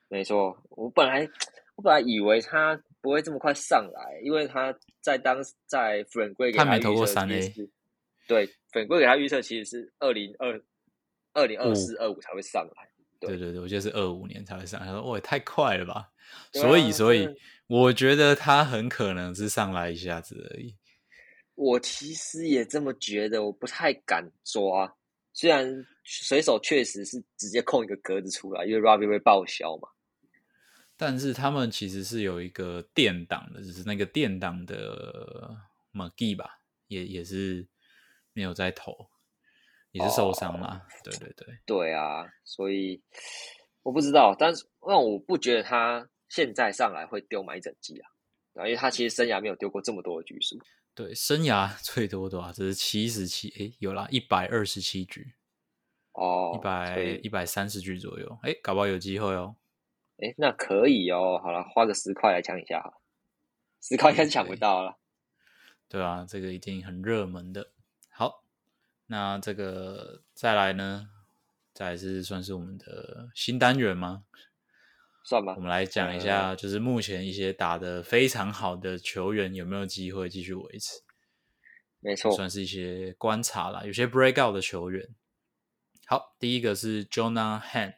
[0.10, 1.28] 没错，我本来
[1.76, 7.52] 我本来以为他不会这么快上来，因为他在当在粉贵给他没投过三 A，
[8.28, 10.62] 对，粉贵给他预测其实是二零二。
[11.34, 14.80] 二零二四二五才会上来，对对对，我觉得是二五年才会上。
[14.80, 16.10] 他说：“哇，太快了吧！”
[16.54, 17.28] 所以，所以
[17.68, 20.76] 我觉得他很可能是上来一下子而已。
[21.56, 24.96] 我其实也这么觉得，我不太敢抓。
[25.34, 29.90] 虽然水手确实是直接空一个格子出来，因为 Robbie 会报销嘛。
[30.96, 35.50] 但是他们其实是有一个垫档的，只是那个垫档的
[35.92, 37.68] McGee 吧，也也是
[38.34, 39.10] 没有在投，
[39.94, 40.86] 也是受伤了。
[41.04, 43.02] 对对对，对啊，所以
[43.82, 48.10] 我不知道，但是那我不觉得他现在上来会丢满一整季啊，
[48.56, 50.58] 因为他其实生涯没有丢过这么多的局数。
[50.96, 55.34] 对，生涯最多的啊，只是七十七，诶，有啦，一百二十七局，
[56.12, 59.56] 哦，一百一百三十局左右，哎，搞不好有机会哦。
[60.18, 61.42] 哎，那可以哦。
[61.44, 62.94] 好了，花个十块来抢一下哈，
[63.82, 65.00] 十块应该抢不到了。
[65.90, 67.73] 对啊，这个一定很热门的。
[69.14, 71.10] 好，那这个再来呢？
[71.74, 74.24] 再是算是我们的新单元吗？
[75.26, 75.54] 算吧。
[75.56, 81.02] 我们来讲一下，就是目前一些打的非常好的球员有没有机会继续维持？
[82.00, 83.84] 没错，算是一些观察啦。
[83.86, 85.08] 有些 breakout 的球员。
[86.06, 87.96] 好，第一个是 Jonah Han。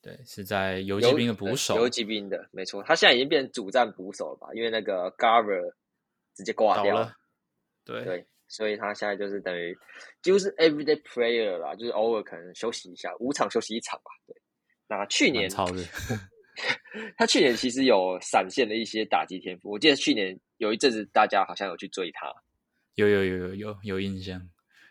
[0.00, 1.76] 对，是在游击兵的捕手。
[1.76, 2.82] 游击兵的，没错。
[2.82, 4.48] 他现在已经变成主战捕手了吧？
[4.52, 5.74] 因为那个 Garver
[6.34, 7.14] 直接挂掉了。
[7.84, 9.74] 对对，所以他现在就是等于
[10.20, 14.10] 几乎是 everyday player 啦，就是偶尔可能休息一下，五场休息一场吧。
[14.26, 14.36] 对。
[14.86, 15.48] 那去年
[17.16, 19.70] 他去年其实有闪现的一些打击天赋。
[19.70, 22.30] 我记得去年有一阵子大家好像有去追他，
[22.96, 24.38] 有有有有有有印象。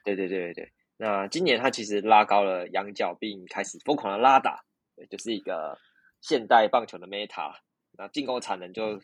[0.03, 0.71] 对对对对对。
[0.97, 4.63] 那今年他其实拉高了仰角，并开始疯狂的拉打。
[5.09, 5.75] 就是一个
[6.19, 7.55] 现代棒球的 meta，
[7.97, 9.01] 那进攻产能就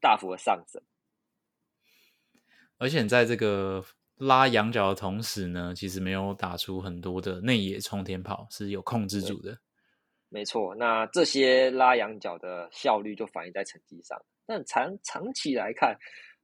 [0.00, 0.82] 大幅的上升，
[2.82, 3.80] 而且在这个
[4.16, 9.56] 拉羊角的同时呢，其实没有打出很多的内野冲天炮，是有控制住的。
[10.28, 14.20] 没错，那这些拉羊角的效率就反映在成绩上。
[14.46, 15.96] 但长长期来看，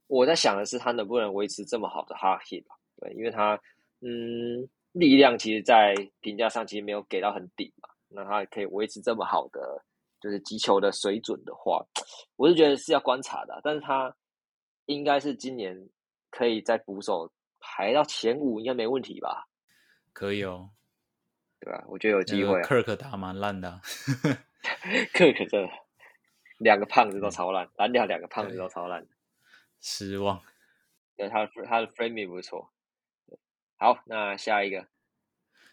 [0.07, 2.75] 我在想的是他能不能维持这么好的 hard hit 吧？
[2.95, 3.59] 对，因为他
[3.99, 7.89] 嗯力量其实，在评价上其实没有给到很顶嘛。
[8.07, 9.83] 那他可以维持这么好的
[10.21, 11.85] 就是击球的水准的话，
[12.37, 13.59] 我是觉得是要观察的。
[13.61, 14.15] 但是他
[14.85, 15.77] 应该是今年
[16.29, 19.47] 可以在捕手排到前五，应该没问题吧？
[20.13, 20.71] 可以哦，
[21.59, 21.83] 对吧？
[21.87, 22.61] 我觉得有机会。
[22.61, 23.81] 克克打蛮烂的，
[25.13, 25.69] 克克真的
[26.57, 29.07] 两个胖子都超烂，蓝鸟两个胖子都超烂，
[29.79, 30.41] 失望。
[31.15, 32.71] 对他的他的 framing 不错。
[33.77, 34.87] 好，那下一个。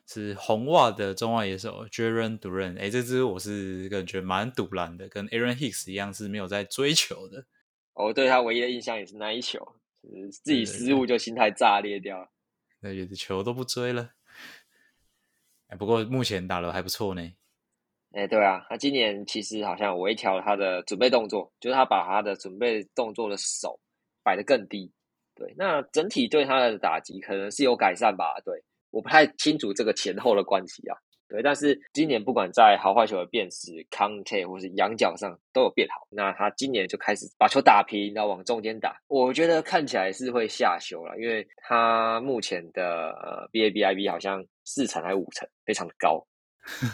[0.08, 7.46] 是红袜的中外野手 Jaren Duran，哎，这支我是感觉蛮堵拦的，跟 Aaron Hicks 一样是没有在追求的。
[7.94, 9.74] 我对他唯一的印象也是那一球，
[10.30, 12.30] 自己失误就心态炸裂掉，
[12.80, 14.10] 那有的球都不追了。
[15.68, 17.22] 哎，不过目前打的还不错呢。
[18.12, 23.78] 哎，对啊，他今年其实好像微调他的准备动作，就是他把他的准备动作的手
[24.22, 24.92] 摆得更低。
[25.34, 28.40] 对，那整体对他的打击可能是有改善吧？
[28.44, 28.62] 对。
[28.90, 30.96] 我不太清楚这个前后的关系啊，
[31.28, 36.06] 对，但是今年不管在好坏球的辨识、康泰或是仰角上都有变好。
[36.10, 39.00] 那他今年就开始把球打平，然后往中间打。
[39.08, 46.26] 我觉得看起来是会下修了，因为他目前的呃 BABIB 好像四成还是五成，非常的高，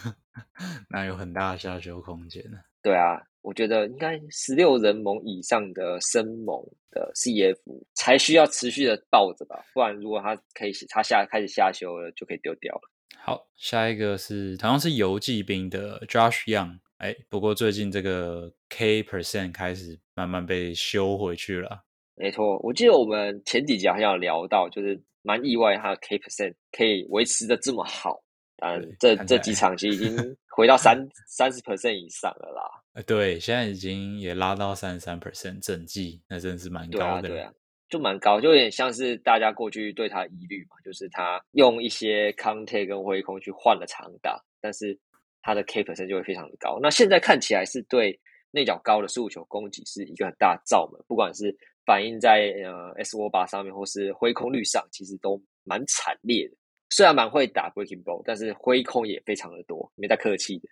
[0.88, 2.58] 那有很大的下修空间呢。
[2.82, 3.22] 对啊。
[3.42, 7.58] 我觉得应该十六人盟以上的生盟的 CF
[7.92, 12.82] 才需要持续的抱着吧，不然如果他可以他下开始下修了，就可以丢掉了。
[13.24, 21.84] 好，下一个是同样是游击兵的 Josh Young，哎，不过最近这个 K percent 开始慢慢被修回去了。
[22.16, 28.20] 没错，我记得我们前几集好像有聊到，就是蛮意外他的 K percent 可以维持的这么好，
[28.60, 32.82] 嗯，这这几场其实已经 回到三三十 percent 以上了啦。
[32.94, 37.52] 呃，对，现在已经也拉到三十三 percent 整季，那真的是蛮高的，对啊，
[37.92, 44.98] 就蛮高，就有点像是大家过去对他疑虑嘛，就是他用一些康泰跟挥空去换了长打，但是
[45.42, 46.78] 他的 K 本身就会非常的高。
[46.80, 48.18] 那现在看起来是对
[48.50, 56.56] 内角高的速球攻击是一个很大的罩门，不管是反映在呃 S 握把上面，或是挥空率上，其实都蛮惨烈的。
[56.88, 60.68] 虽然蛮会打 breaking ball，但是挥空也非常的多，没太客气的。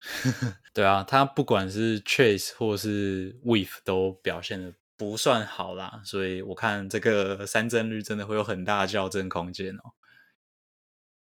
[0.74, 9.94] 对啊，他不管是 chase 或是 weave 都表现的不算好啦，所以我看这个三振率真的会有很大的校正空间哦。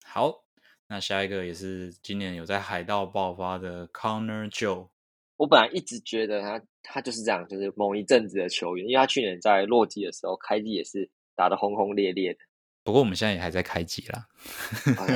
[0.06, 0.46] 好，
[0.88, 4.88] 那下一个也是今年有在海盗爆发的 Connor Joe。
[5.36, 12.40] 我本来一直觉得他他就是这样，就是某一阵子的球员，因为他去年在洛基的时候开机也是打得轰轰烈烈的。
[12.84, 14.28] 不过我们现在也还在开机啦，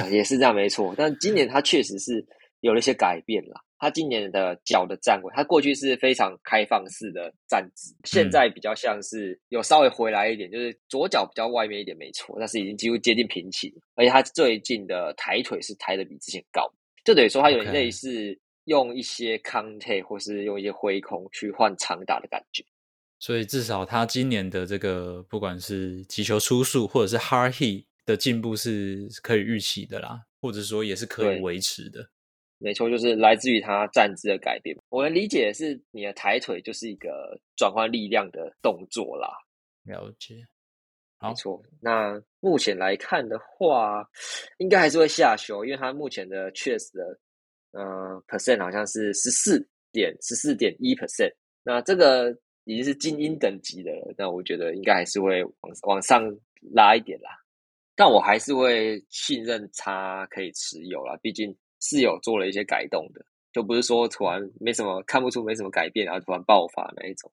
[0.10, 0.94] 也是这样没错。
[0.98, 2.28] 但今年他确实是。
[2.62, 3.62] 有了一些改变啦。
[3.80, 16.68] 他今年的脚的站位，他过去是非常开放式的站姿，现在比较像是有稍微回来一点，就是左脚比较外面一点，没错，但是已经几乎接近平起，而且他最近的抬腿是抬的比之前高，
[17.06, 22.64] 就等于说他有点类似用一些 conte 或是用一些挥空去换长打的感觉。
[23.20, 32.10] 所以至少他今年的这个不管是击球出速或者是 hard hit 的进步是可以预期的啦，或者说也是可以维持的。
[32.60, 34.76] 没错，就是来自于他站姿的改变。
[34.90, 39.30] 我的理解是，你的抬腿就是一个转换力量的动作啦。
[39.84, 40.44] 了解，
[41.22, 41.62] 没错。
[41.80, 44.04] 那目前来看的话，
[44.58, 47.20] 应该还是会下修，因为他目前的确实的
[47.74, 51.32] 呃 percent 好像是十四点十四点一 percent。
[51.62, 54.16] 那这个已经是精英等级的了。
[54.18, 56.24] 那我觉得应该还是会往往上
[56.74, 57.30] 拉一点啦。
[57.96, 61.56] 但我还是会信任他可以持有啦，毕竟。
[61.80, 67.32] 是有做了一些改动的，就不是说突然没什么看不出没什么改变，然后突然爆发那一种。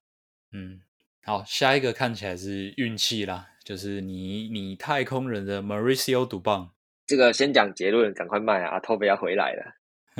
[0.53, 0.81] 嗯，
[1.25, 6.71] 好，下一个看起来是运气啦，就是你你太空人的 Mauricio 赌棒，
[7.07, 8.79] 这个先讲结论，赶快卖啊！
[8.81, 9.75] 托比要回来了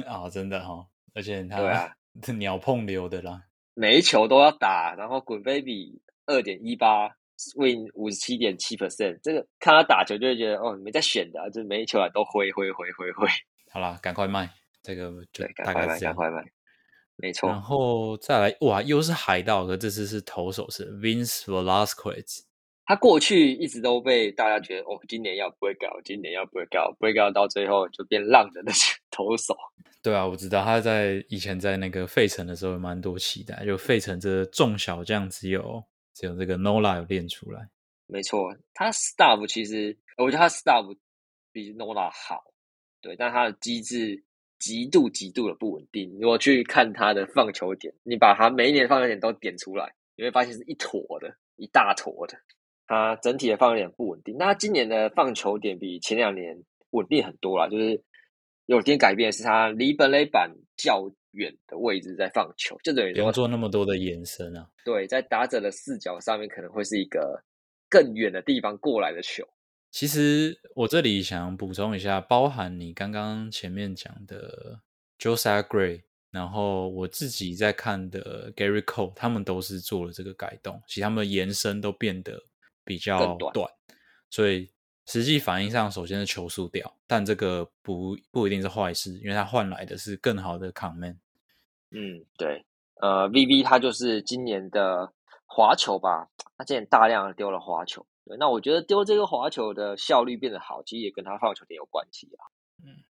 [0.07, 1.95] 啊， 真的哈，而且他对啊，
[2.39, 7.09] 鸟碰流的啦，每一球都要打，然后滚飞比二点一八
[7.57, 13.29] ，win 五十七点七 percent，这个看他打球就会觉得哦，没在选的，就是每一球啊都挥挥挥挥挥。
[13.75, 14.49] 好啦，赶快卖
[14.85, 16.15] 这个，就大概这样。
[16.15, 16.45] 赶快卖，
[17.17, 17.49] 没错。
[17.51, 22.45] 然后再来，哇，又是海盗，可这次是投手是 Vince Velasquez。
[22.85, 29.57] 他过去一直都被大家觉得，哦，今年要不会搞，今年要不会搞，不会搞，到最后就变浪的那 些投手。
[30.01, 35.83] 对啊，我知道他在以前在那个费城的时候有蛮多期待，就费城这众小将只有
[36.15, 37.69] 只有这个 Nola 有练出来。
[38.07, 40.97] 没错，他 Staff 其实我觉得他 Staff
[41.51, 42.45] 比 Nola 好。
[43.05, 44.25] 对，但他的机制
[44.59, 46.11] 极度极度的不稳定。
[46.19, 52.35] 如果去看他的放球点，你把它每一年放球点都点出来，你会发现是一坨的，一大坨的。
[52.87, 54.35] 他整体的放球点不稳定。
[54.39, 56.59] 那今年的放球点比前两年
[56.93, 58.03] 稳定很多了，就是
[58.65, 64.67] 有点改变，是他离本垒板较远的位置在放球，就等于不用做那么多的延伸啊。
[64.83, 67.43] 对，在打者的视角上面，可能会是一个
[67.91, 69.47] 更远的地方过来的球。
[69.95, 74.81] 其实我这里想补充一下，包含你刚刚前面讲的
[75.21, 76.03] Josiah Gray，
[76.33, 82.43] 然后我自己在看的 Gary Cole，他们都是做了这个改动，其实他们的延伸都变得
[82.85, 83.71] 比较短，
[84.31, 84.73] 所以
[85.07, 91.19] 实际反应上，首先是球速掉，但这个不不一定是坏事，因为它换来的是更好的 command。
[91.93, 92.67] 嗯，对，
[93.01, 95.13] 呃，VV 他就是今年的
[95.47, 96.29] 滑球吧，
[96.59, 98.05] 他今年大量丢了滑球。
[98.27, 102.49] 对，那我觉得丢这个滑球的效率变得好，其实也跟他放球点有关系啊。
[102.83, 103.05] 嗯，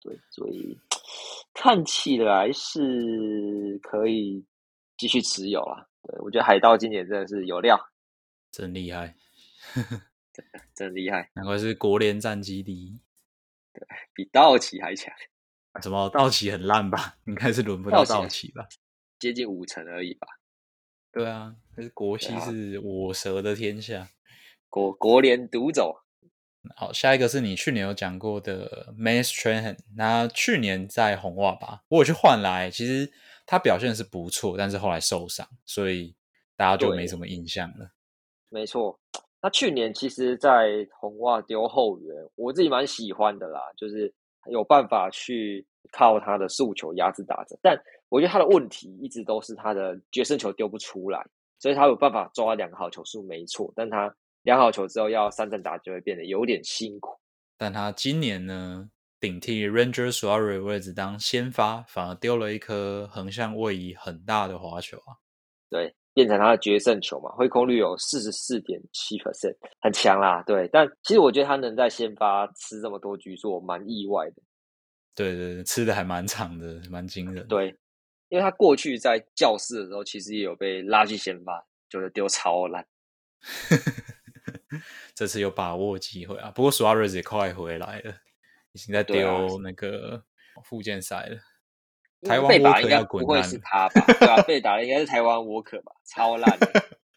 [0.00, 0.76] 对，所以
[1.54, 4.44] 看起来是可以
[4.96, 5.88] 继续持有了。
[6.02, 7.78] 对我觉得海盗今年真的是有料，
[8.50, 9.14] 真厉害，
[10.32, 13.00] 真的真厉害，难怪是国联战绩第一，
[13.72, 15.14] 对比道奇还强。
[15.80, 17.16] 什么道奇很烂吧？
[17.26, 18.66] 应该是轮不到道奇吧？
[19.20, 20.26] 接近五成而已吧。
[21.12, 24.08] 对啊，是国西是我蛇的天下，
[24.68, 25.96] 国国联独走。
[26.76, 33.10] 好，下一个是你去年有讲过的 Max Trahan，那去年在红袜吧，我有去换来，其实
[33.44, 36.14] 他表现是不错，但是后来受伤，所以
[36.56, 37.90] 大家就没什么印象了。
[38.48, 39.00] 没错，
[39.40, 44.14] 他去年其实，在红袜丢后援，我自己蛮喜欢的啦，就是
[44.48, 47.76] 有办法去靠他的速球压制打者，但。
[48.10, 51.24] 我觉得他的问题一直都是他的决胜球丢不出来，
[51.58, 57.16] 所以他有办法抓两个好球数没错，但他两好球之后要三振打就会变得有点辛苦。
[57.56, 65.14] 但他今年呢，顶替 Ranger Suarez 位置当先发，反而丢了一颗横向位移很大的滑球啊。
[65.68, 70.42] 对，变成他的决胜球嘛，挥空率有四十四点七 percent，很强啦。
[70.44, 74.42] 对，但其实我觉得他能在先发吃这么多局数，我蛮意外的。
[75.14, 77.46] 对对对，吃的还蛮长的，蛮惊人。
[77.46, 77.76] 对。
[78.30, 82.86] 因为他过去在教室的时候，其实也有被拉去先发，就是丢超烂。
[85.14, 86.50] 这次有把握机会啊！
[86.52, 88.14] 不过 Suarez 也快回来了，
[88.72, 90.24] 已经在丢那个
[90.64, 91.38] 附件赛了。
[92.22, 94.04] 台湾沃克应该不会是他吧？
[94.06, 95.92] 对啊，被打的应该是台湾沃克吧？
[96.04, 96.58] 超烂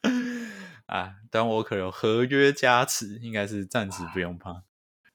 [0.87, 1.17] 啊！
[1.29, 4.63] 但沃克有合约加持，应该是暂时不用怕。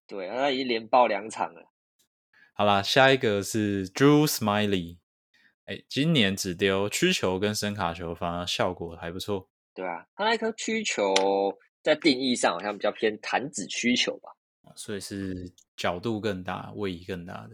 [0.07, 1.73] 对，他已经连爆两场了。
[2.55, 4.99] 好啦，下一个是 Drew Smiley。
[5.69, 9.47] 哎，今年只丢曲球跟声卡球，反而效果还不错。
[9.75, 11.15] 对啊，他那颗曲球
[11.83, 14.31] 在定义上好像比较偏弹指曲球吧，
[14.75, 15.35] 所以是
[15.77, 17.51] 角度更大、位移更大的。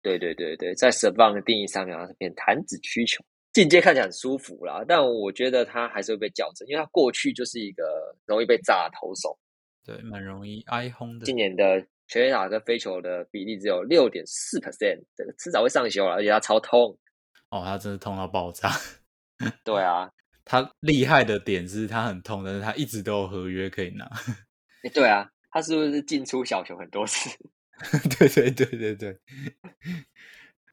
[0.00, 3.20] 对对对对，在 s u b 的定义上面，它是偏弹指需求，
[3.52, 4.84] 进阶看起来很舒服啦。
[4.86, 9.36] 但我觉得他还是会被校正，因为他过去就是一个容易被炸的投手，
[9.84, 11.26] 对，蛮容易挨轰的。
[11.26, 16.96] 今年的全垒打跟飞球的比例只有六点四 percent，这个迟早会上修了，而且他超痛。
[17.50, 18.70] 哦，他真的痛到爆炸。
[19.64, 20.10] 对啊，
[20.44, 24.10] 他厉害的点是他很痛，但是他一直都有合约可以拿。
[24.94, 27.28] 对啊，他是不是进出小熊很多次？
[28.18, 29.18] 对对对对对，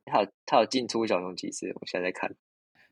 [0.05, 1.71] 他有他有进出小熊几次？
[1.75, 2.35] 我现在在看，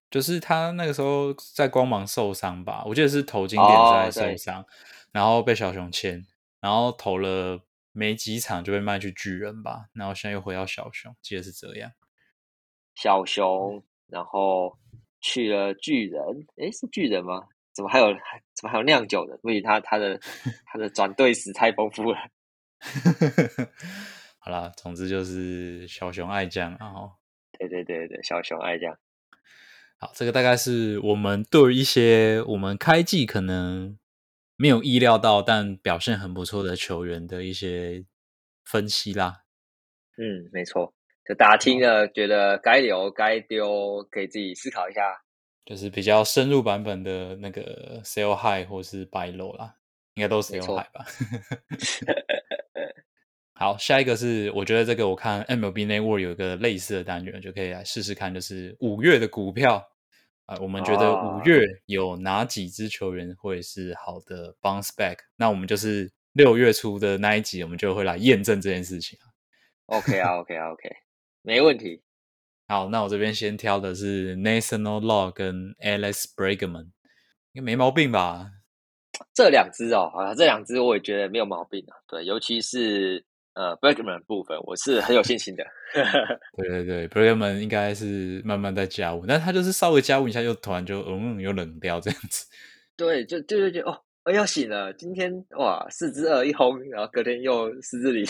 [0.09, 4.65] 就是他那个时候在光芒受伤吧，我记得是投经典赛受伤，
[5.11, 6.25] 然后被小熊签，
[6.61, 7.59] 然后投了
[7.91, 11.91] 没几场就被卖去巨人吧，然后现在又回到小熊，记得是这样。
[12.95, 14.77] 小熊，然后
[15.21, 16.21] 去了巨人，
[16.57, 17.43] 诶，是巨人吗？
[17.73, 18.07] 怎么还有
[18.53, 19.37] 怎么还有酿酒的？
[19.39, 20.17] 所以他他的
[20.65, 22.17] 他的转队史太丰富了。
[24.39, 27.11] 好啦，总之就是小熊爱将啊！
[27.57, 28.97] 对对对对，小熊爱酱。
[29.97, 33.97] 好，这个大概是我们对于一些我们开季可能
[34.55, 38.05] 没有意料到，但表现很不错的球员的一些
[38.63, 39.43] 分析啦。
[40.17, 40.93] 嗯，没错，
[41.28, 45.01] 就大家听了觉得该留该丢，可以自己思考一下。
[45.65, 49.76] 就是比较深入版本的那个 Sell High 或是 Buy Low 啦，
[50.13, 51.05] 应该都是 Sell High 吧。
[53.57, 59.84] 好，下一个是我觉得这个我看 MLB Network 有一个类似的单元，就可以来试试看，就是五月的股票
[60.45, 65.17] 啊，我们觉得五月有哪几支球员会是好的 bounce back？
[65.38, 69.17] 那我们就是六月初的那一集，我们就会来验证这件事情
[69.88, 70.89] OK 啊，OK 啊，OK，
[71.45, 72.01] 没问题。
[72.67, 76.89] 好，那我这边先挑的是 National Law 跟 Alex Bregman，
[77.53, 78.49] 应该没毛病吧？
[79.33, 81.95] 这两只哦，啊，这两只我也觉得没有毛病啊。
[82.07, 83.25] 对，尤其是。
[83.57, 85.63] 呃 b r e g m a n 部分我是很有信心的。
[86.57, 92.45] 对对对 b r e g m a n 应该是慢慢在加温，但他就是稍微加温一下，又突然就嗯又冷掉这样子。
[92.97, 93.97] 对，就就就就哦，
[94.33, 98.25] 要醒了，今天哇四支二一轰，然后隔天又四支零。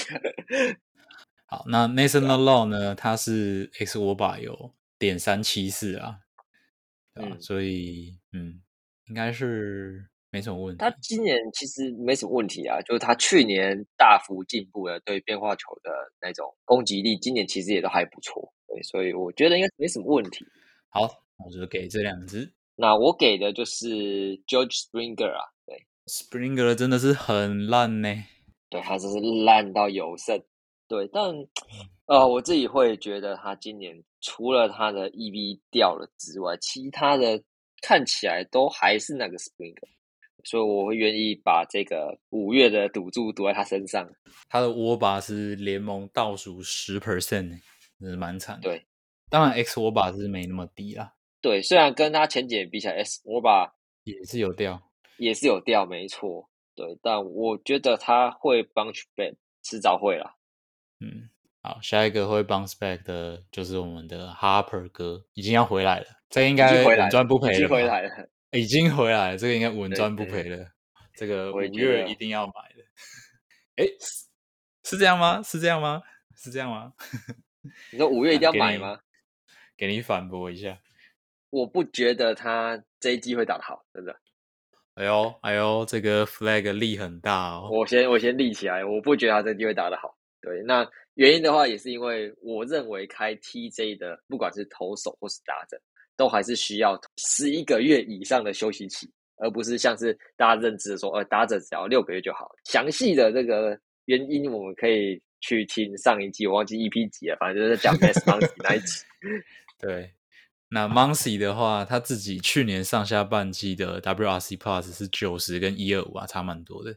[1.46, 2.96] 好，那 National Law 呢？
[2.96, 6.20] 它是 X 五把有点三七四啊，
[7.16, 8.62] 嗯，所以嗯，
[9.08, 10.08] 应该是。
[10.32, 10.80] 没什么问题。
[10.80, 15.89] 他今年其实没什么问题啊，就是他去年大幅进步了对变化球的
[16.20, 18.54] 那种攻击力，今年其实也都还不错。
[18.68, 20.46] 对，所以我觉得应该没什么问题。
[20.89, 21.04] 好，
[21.38, 22.52] 我就给这两只。
[22.76, 28.14] 那我给的就是 George Springer 啊，对，Springer 真的是很烂呢。
[28.70, 30.43] 对，他真是烂到有剩。
[30.88, 31.24] 对，但
[32.06, 37.42] 呃，我自己会觉得他今年除了他的 EV 掉了之外，其他的
[37.82, 39.88] 看起来都还是那个 Springer。
[40.44, 44.08] 所以我会愿意把这个五月的赌注赌在他身上。
[44.48, 47.50] 他的握把是联盟倒数十 percent，
[48.00, 48.62] 真是蛮惨。
[48.62, 48.86] 对，
[49.28, 51.12] 当然 X 握把是没那么低啦。
[51.42, 53.74] 对，虽然跟他前几年比起来，S 握把
[54.04, 54.80] 也是有掉，
[55.18, 56.48] 也是有掉，没错。
[56.76, 59.34] 对，但我觉得他会 bounce back，
[59.64, 60.36] 迟早会啦。
[61.00, 61.30] 嗯，
[61.62, 67.70] 好，下一个会 bounce back 的就是我们的 Harper 哥，已经要回来了，这应该稳赚不赔了。
[67.70, 68.30] 回来了。
[68.52, 70.66] 已经回来了，这个应该稳赚不赔了。
[71.14, 73.84] 这个五月一定要买的。
[73.84, 73.86] 哎，
[74.84, 75.41] 是这样吗？
[75.43, 76.02] 是这样吗？
[76.38, 76.93] 是这样吗？
[77.91, 79.00] 你说五月一定要买吗？
[79.76, 80.80] 给你反驳一下。
[81.50, 84.16] 我不觉得他这一季会打得好，真的。
[84.93, 87.68] 哎呦，哎呦，这个 flag 力很大哦。
[87.70, 90.16] 我先我先立起来，我不觉得他这季会打得好。
[90.46, 95.82] 对，那原因的话，也是因为我认为开 TJ 的，不管是投手或是打者。
[96.18, 102.50] 都还是需要十一个月以上的休息期，而不是像是大家认知的说，呃，打者只要六个月就好。
[102.64, 109.04] 详细的这个原因，我们可以去听上一季，我忘记 EP 几了，反正就是讲 Best Money 那一集。
[109.78, 110.14] 对，
[110.70, 116.96] 那 Money 的话，他自己去年上下半季的 WRC Plus 是九十跟一二五啊，差蛮多的。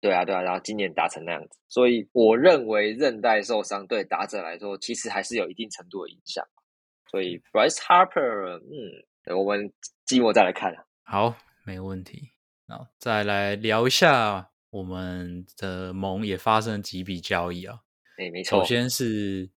[0.00, 6.44] 对啊，对啊，然后今年打成那样子，所以我认为韧带受伤对打者来说，其实还是有一定程度的影响。
[7.10, 9.72] 所以 Bryce Harper，嗯，我们
[10.06, 10.74] 寂寞再来看。
[11.04, 11.34] 好，
[11.64, 12.32] 没问题。
[12.66, 17.80] 那再来聊一下我们的盟也发生几笔交易啊？
[18.18, 18.58] 哎，没错。
[18.60, 19.48] 首先是，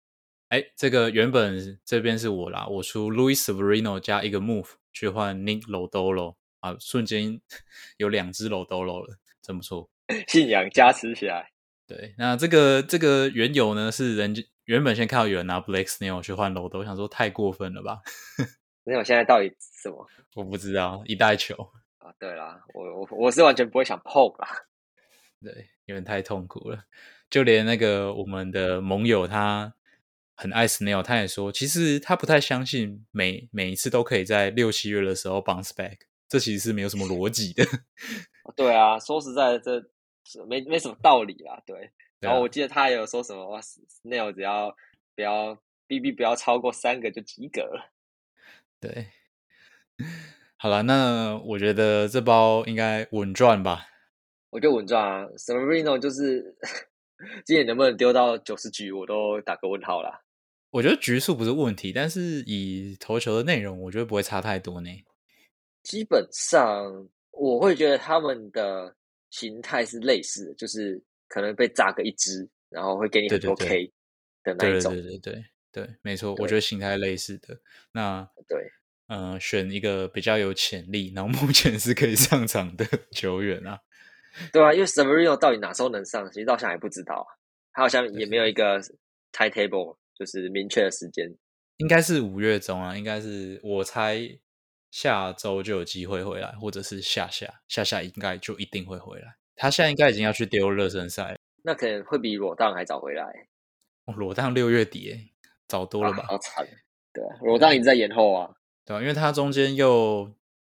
[0.47, 7.41] 哎，这个原本这边是我啦，我出 Louis Severino 加一个 Move 去换 Nick Lodolo 啊，瞬间
[7.97, 9.89] 有两只 Lodolo 了，真不错。
[10.28, 11.51] 信仰加持起来。
[11.88, 14.43] 对，那这个这个缘由呢，是人家。
[14.66, 17.99] 原本先看到有人拿 Blake Snell 去换 Lodo，我想说太过分了吧？
[18.86, 20.07] 那我现在到底什么？
[20.36, 21.55] 我不知道，一袋球
[21.97, 22.14] 啊！
[22.18, 24.47] 对啦，我我我是完全不会想 Poke 啦。
[25.43, 26.86] 对，有点太痛苦了。
[27.30, 29.74] 就连那个我们的盟友他
[30.36, 35.97] 很爱 Snail，他也说，其实他不太相信每每一次都可以在六七月的时候 bounce back，
[36.30, 37.66] 这其实是没有什么逻辑的。
[38.55, 39.84] 对啊，说实在，这
[40.47, 41.61] 没没什么道理啦。
[41.65, 44.75] 对，然后我记得他也有说什么，哇，Snail 只要
[45.15, 45.57] 不要
[45.88, 47.91] BB 不要超过三个就及格了。
[48.79, 49.07] 对，
[50.57, 53.88] 好了，那我觉得这包应该稳赚吧。
[54.49, 56.55] 我觉得稳赚啊，Severino 就是
[57.45, 60.21] 今年能不能丢到九十局，我都打个问号啦。
[60.71, 64.89] 我觉得局数不是问题，但是以投球的内容，我觉得不会差太多呢。
[65.84, 68.95] 基本上，我会觉得他们的
[69.32, 73.91] 形态是类似的，就是可能被炸个一支，然后会给你很多 K
[74.43, 74.93] 的那一种。
[74.93, 77.59] 对对对对对，没错，我觉得形态类似的。
[77.93, 78.69] 那对，
[79.07, 83.79] 嗯，选一个比较有潜力，然后目前是可以上场的 球员啊。
[84.51, 87.27] 对啊，因为 Severino 到底哪时候能上，其实到现在还不知道啊。
[87.73, 88.82] 他好像也没有一个
[89.32, 91.34] timetable，就是明确的时间。
[91.77, 94.19] 应该是五月中啊，应该是我猜
[94.91, 99.37] 下周就有机会回来，或者是下下下下应该就一定会回来。
[99.55, 103.47] 他现在应该已经要去丢热身赛，那可能会比裸当还早回来。
[104.05, 105.31] 裸当六月底，
[105.67, 106.25] 早多了吧？
[106.27, 106.67] 好惨，
[107.11, 108.51] 对啊，裸当已经在延后啊，
[108.85, 110.31] 对啊，因为他中间又。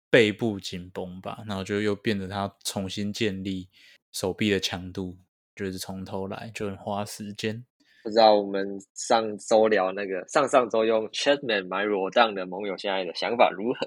[0.09, 3.67] 背部紧绷吧，然后就又变得他重新建立
[4.13, 5.17] 手臂的强度，
[5.53, 7.65] 就是从头来，就很花时间。
[8.03, 13.85] 不知道我们上周聊那个上上周用 Chatman 买裸档的盟友现在的想法如何？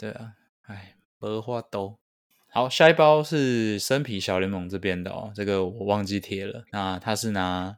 [0.00, 0.32] 对啊，
[0.62, 1.98] 哎，没话都
[2.48, 2.70] 好。
[2.70, 6.64] 下一包是生皮小联盟这边的哦，这个我忘记贴了。
[6.72, 7.76] 那他是拿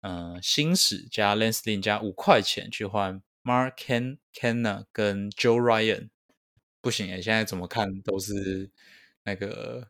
[0.00, 6.08] 嗯新史加 Lensling 加五块钱去换 Mark Ken Kenna 跟 Joe Ryan。
[6.80, 8.68] 不行诶，现在怎么看都是
[9.22, 9.86] 那个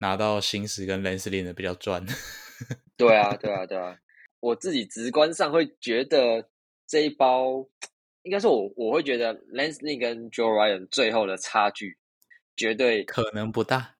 [0.00, 2.04] 拿到新石跟 Lensling 的比较赚。
[2.98, 3.96] 对啊，对啊，对啊，
[4.40, 6.50] 我自己直观上会觉得
[6.86, 7.66] 这一包，
[8.26, 11.96] 应该是我我会觉得 Lensling 跟 Joe Ryan 最后的差距
[12.56, 13.94] 绝对可能不大。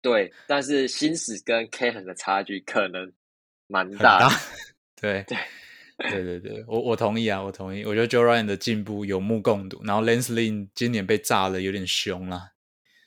[0.00, 3.12] 对，但是心史跟 k e n 的差距可能
[3.68, 4.28] 蛮大。
[5.00, 5.38] 对 对。
[5.98, 7.84] 对对对，我我同意啊，我同意。
[7.84, 12.50] 我觉得 Joe Ryan 的进步有目共睹，然后 Lensling 今年被炸的有点凶啦。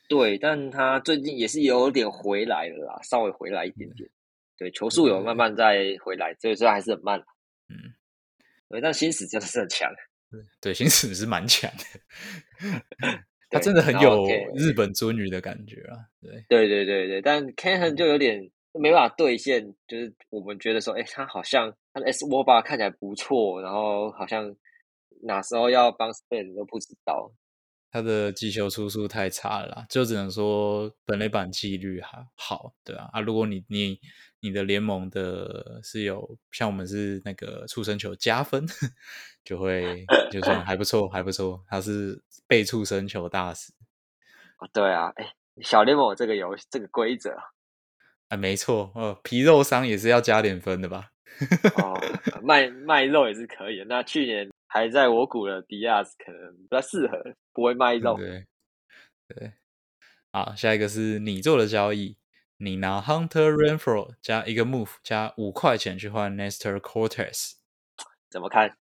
[0.08, 4.10] 对，但他最近也是有点回来了啦，稍微回来一点点。
[4.58, 7.20] 对，球速有慢慢在回来，所以说还是很慢。
[7.68, 7.76] 嗯，
[8.70, 9.92] 对，但新史真的是很强。
[10.62, 12.84] 对，新史 是蛮强的，
[13.50, 15.98] 他真的很有日本尊女的感觉啊。
[16.22, 18.52] 对，对对对对，但 Ken 就有点。
[18.78, 24.54] 没办法兑现，就是我们觉得说，哎，他好像他的 S 沃巴看起来不错，然后好像
[25.24, 27.32] 哪时候要帮 Spain 都不知道。
[27.90, 33.08] 他的击球出速太差了，就只能说本垒板几率还好，对啊。
[33.14, 33.98] 啊，如果你你
[34.42, 38.68] 你的联盟的是有像我们是那个出生球加分，
[39.46, 41.64] 就会就算还不错，还不错。
[41.70, 43.72] 他是被触生球大师。
[44.74, 47.38] 对啊，哎，小联盟这个游戏这个规则。
[48.28, 51.12] 啊，没错，哦，皮肉伤也是要加点分的吧？
[51.78, 51.94] 哦，
[52.42, 53.86] 卖卖肉也是可以的。
[53.86, 57.22] 那去年还在我股的迪亚斯可能不太适合，
[57.54, 58.18] 不会卖 肉。
[58.18, 58.48] 对
[59.28, 59.54] 对，
[60.32, 62.18] 好，下一个是你做的交易，
[62.58, 67.58] 你拿 Hunter Renfro 加一个 Move 加五块钱去换 Nestor Cortez，
[68.30, 68.76] 怎么看？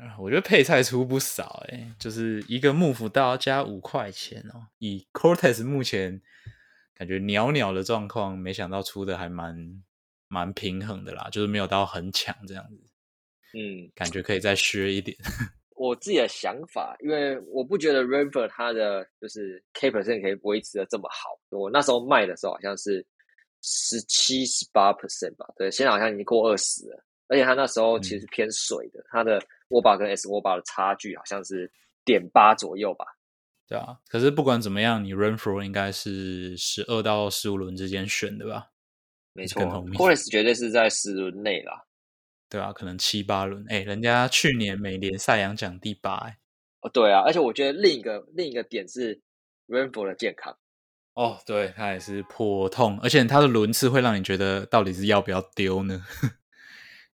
[0.00, 4.66] 啊，我觉得配菜出不少哎，就是一个 Move 都要加五块钱哦。
[4.78, 6.20] 以 Cortez 目前。
[6.92, 9.56] 感觉袅袅的状况，没想到出的还蛮
[10.28, 12.76] 蛮平衡的啦，就是没有到很强这样子。
[13.54, 15.16] 嗯，感觉可以再削一点。
[15.76, 21.30] 我自己的想法，因为我不觉得 River 他的就是 K percent 可以维持的这么好。
[21.48, 23.02] 我那时候卖的时候好像是
[23.62, 27.02] 十七十八 percent 吧，对，现在好像已经过二十了。
[27.28, 31.70] 而且他那时候其实偏水的，他的握把跟 S 握把的差距好像是
[32.04, 33.04] 点八左右吧。
[33.66, 38.70] 对啊，可是不管怎么样，你 for 应该是十二到十五轮之间选的吧？
[39.32, 41.84] 没错 c o r e s 绝对是在十轮内啦。
[42.48, 43.64] 对啊，可能七八轮。
[43.68, 46.36] 哎，人家去年美联赛扬奖第八，哎。
[46.80, 49.20] 哦，对啊，而且我觉得另一个另一个点是
[49.68, 50.58] for 的健康。
[51.14, 56.04] 哦，对，他也是颇痛，而且他的轮次会让你觉得到底是要不要丢呢？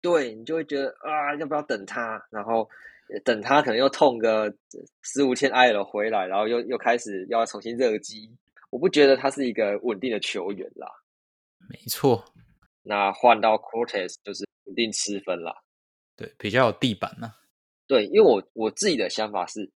[0.01, 2.23] 对你就会觉得啊，要不要等他？
[2.31, 2.69] 然后。
[3.25, 4.53] 等他可能又痛个
[5.03, 8.29] 十五天 IL 回来，然后又又开始要重新热机，
[8.69, 10.89] 我不觉得他是一个稳定的球员啦。
[11.71, 12.25] 没错，
[12.83, 15.55] 那换到 Cortez 就是稳定吃分啦。
[16.17, 17.33] 对，比较有地板呢。
[17.87, 19.71] 对，因为我我自己的想法是，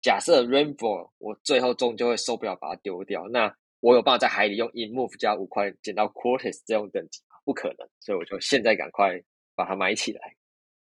[0.00, 7.36] 假设 Rainbow 我最后终究会受不了把它丢掉，那我有办法在海里用 In Move 加五块捡到 Cortez 这种等级吗？
[7.44, 9.20] 不可能，所以我就现在赶快
[9.56, 10.36] 把它买起来。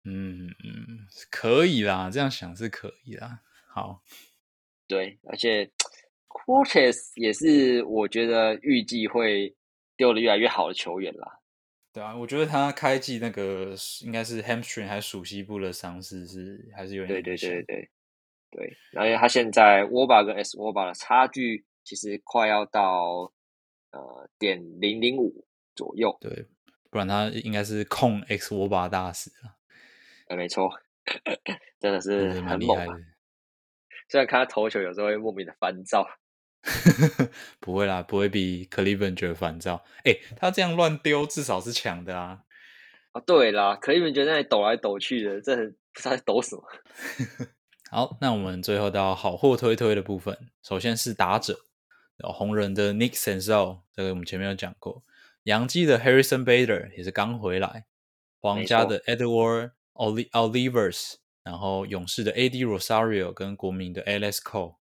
[0.04, 3.40] 嗯嗯，可以啦，这样想是可以啦。
[3.66, 4.02] 好，
[4.86, 5.70] 对，而且
[6.28, 9.54] Cortez 也是我觉得预计会
[9.96, 11.40] 丢的越来越好的球员啦。
[11.92, 17.90] 对啊，我觉得他开季那个应该是 hamstring 还是属膝部的伤势是还是有点对对对对
[18.50, 23.32] 对，而且他现在 b a 跟 S b a 的差距其实快要到
[23.90, 25.44] 呃点零零五
[25.74, 26.16] 左右。
[26.20, 26.46] 对，
[26.91, 29.57] 不然他应该是控 X b a 大使啊。
[30.28, 30.70] 呃，没错，
[31.80, 32.97] 真的是很猛啊。
[34.09, 36.07] 虽然看他投球有时候会莫名的烦躁。
[37.61, 39.84] 不会啦，不会比 Cleveland 觉得烦躁。
[40.05, 42.43] 哎，他这样乱丢，至少是强的啊。
[43.12, 46.64] 啊，对啦，Cleveland 觉得那里抖来抖去的，这不知道在抖什么。
[47.91, 50.36] 好，那我们最后到好货推推的部分。
[50.62, 51.61] 首先是打者，
[52.18, 55.05] 红人的 Nick Senzel，这个我们前面有讲过。
[55.49, 57.86] 洋基的 Harrison Bader 也是刚回来。
[58.38, 64.76] 皇家的 Edward Olivers，然后勇士的 AD Rosario 跟国民的 Alex Cole。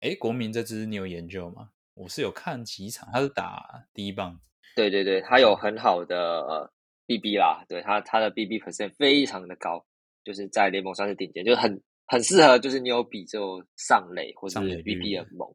[0.00, 1.70] 哎，国民这支你有研究吗？
[1.94, 4.38] 我是有看几场，他是打第一棒。
[4.76, 6.70] 对对对，他有很好的
[7.06, 9.86] BB 啦，对他他的 BB percent 非常的高，
[10.22, 15.48] 就是在联盟算是顶尖，就是很很适合，就是你有比就上垒或者 BB 的猛。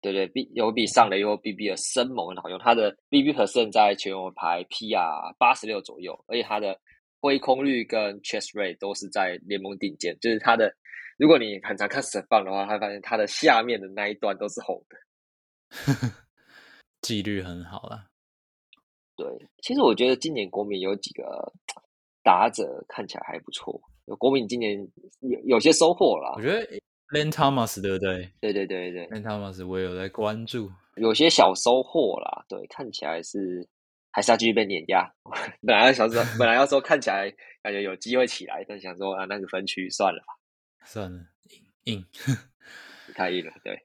[0.00, 6.78] 对对，B 有比上垒或 BB 的生猛很好用，他的 BB percent 在全球排 PR 八十六左右，而且他的
[7.20, 10.74] 挥空率跟 chest rate 都是在联盟顶尖，就是他的。
[11.18, 14.96] 如果你很常看神棒的话，会发现它的下面的那一段都是红的，
[17.02, 18.06] 纪律很好啦。
[19.16, 19.26] 对，
[19.60, 21.52] 其实我觉得今年国民有几个
[22.22, 23.78] 打者看起来还不错，
[24.18, 24.80] 国民今年
[25.20, 26.32] 有有些收获了。
[26.36, 26.66] 我觉得
[27.12, 28.30] Len Thomas 对不对？
[28.40, 32.44] 对对对对，Len Thomas 我有在关注，有些小收获啦。
[32.48, 33.68] 对，看起来是
[34.12, 35.12] 还是要继续被碾压。
[35.66, 40.34] 本来想说，本来要说看起来感觉有机会起来，但想说啊，那个分区算了吧。
[40.84, 41.26] 算了，
[41.84, 42.06] 硬硬，
[43.14, 43.52] 太硬了。
[43.64, 43.82] 对，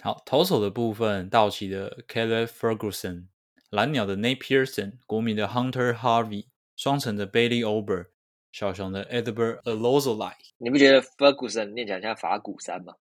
[0.00, 3.26] 好，投手的部分，道奇的 Kelly Ferguson，
[3.70, 8.06] 蓝鸟的 Nate Pearson，国民的 Hunter Harvey，双城的 Bailey Ober，
[8.54, 10.32] 小熊的 Edward Alozolai。
[10.58, 12.94] 你不觉得 Ferguson 念起来像法鼓山吗？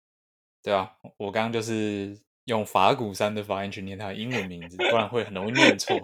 [0.64, 5.98] 对啊，我刚刚就是用法鼓山的发音去念他的英文名字，不然会很容易念错。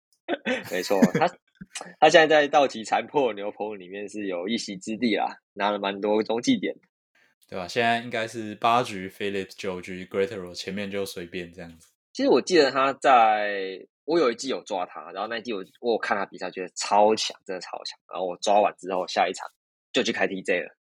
[0.70, 1.26] 没错，他。
[1.98, 6.74] 他现在在道奇残破牛棚里面是有一席之地啦，拿了蛮多中继点，
[7.48, 7.66] 对吧？
[7.66, 11.88] 现在应该是八局 Phillips，九局 Greatero，前面就随便这样子。
[12.12, 17.98] 其实我记得他在我有一季有抓他，然后那一季我我看他比赛，觉得超强，真的超强。
[18.10, 19.48] 然后我抓完之后，下一场
[19.92, 20.76] 就去开 TJ 了。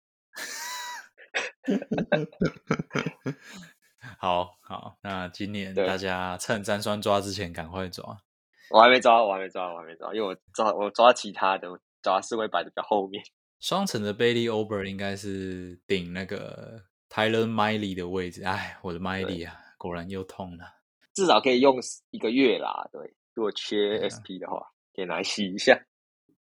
[4.19, 8.23] 好好，那今年大家趁詹酸抓之前赶快抓。
[8.71, 13.23] 我还没抓，我还没抓，我还没抓，因为我抓我抓其他的，我抓四位摆的比较后面。
[13.61, 18.45] 双层的 Bailey Ober 应该是顶那个 Tyler Miley 的位置。
[18.45, 20.78] 哎，我的 Miley 啊，果然又痛了。
[21.19, 22.89] 至少可以用一个月啦。
[22.93, 25.85] 对，如果缺 SP 的话，可以来洗一下。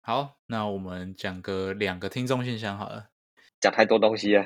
[0.01, 3.11] 好，那我们讲个两个听众信箱好了。
[3.61, 4.43] 讲太多东西了。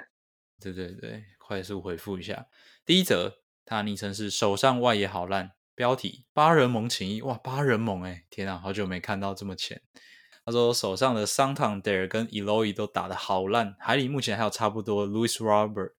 [0.62, 2.48] 对对对，快速回复一下。
[2.86, 5.54] 第一则，他昵称是手上外也好烂。
[5.74, 9.82] 标题：八人盟情谊哇，八人盟哎，天啊，好久没看到这么浅。
[10.44, 15.94] 他说手上的桑唐德尔跟 Eloy 都打得好烂，海里目前还有差不多 Louis Robert、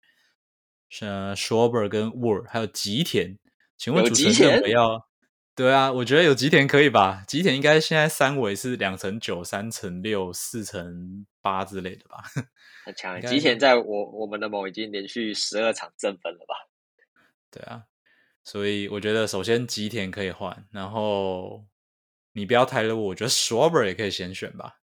[1.01, 3.39] 呃 Schwarber 跟 Ward，还有吉田。
[3.79, 5.09] 请问主持人不要？
[5.55, 7.25] 对啊，我觉得有吉田可以吧？
[7.27, 12.23] 吉田应该现在三围是两乘九、三乘六、四乘八之类的吧？
[12.85, 16.55] 很强，吉田在我我们的某已经连续十二场正分了吧？
[17.51, 17.85] 对啊。
[18.45, 21.67] 所以我觉得，首先吉田可以换，然后
[22.33, 24.78] 你不要太了，我觉得 Swabber 也可以先选吧。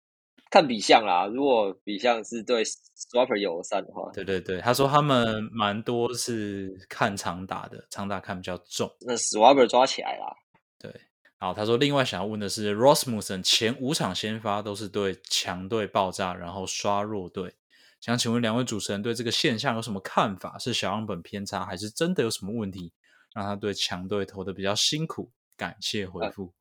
[0.52, 8.94] 看比相啦，如果比相是对 Swapper 友善的话，对对对，他说他们蛮多是看长打的，长打看比较重。
[9.00, 10.36] 那 Swapper 抓起来啦。
[10.78, 10.94] 对，
[11.40, 17.56] 好，他说另外想要问的是，Rosmussen 前五场先发都是对强队爆炸，然后刷弱队，
[18.02, 20.58] 想请问两位主持人对这个现象有什么看法？
[20.60, 22.92] 是小样本偏差，还是真的有什么问题？
[23.34, 26.54] 让他对强队投的比较辛苦，感谢回复。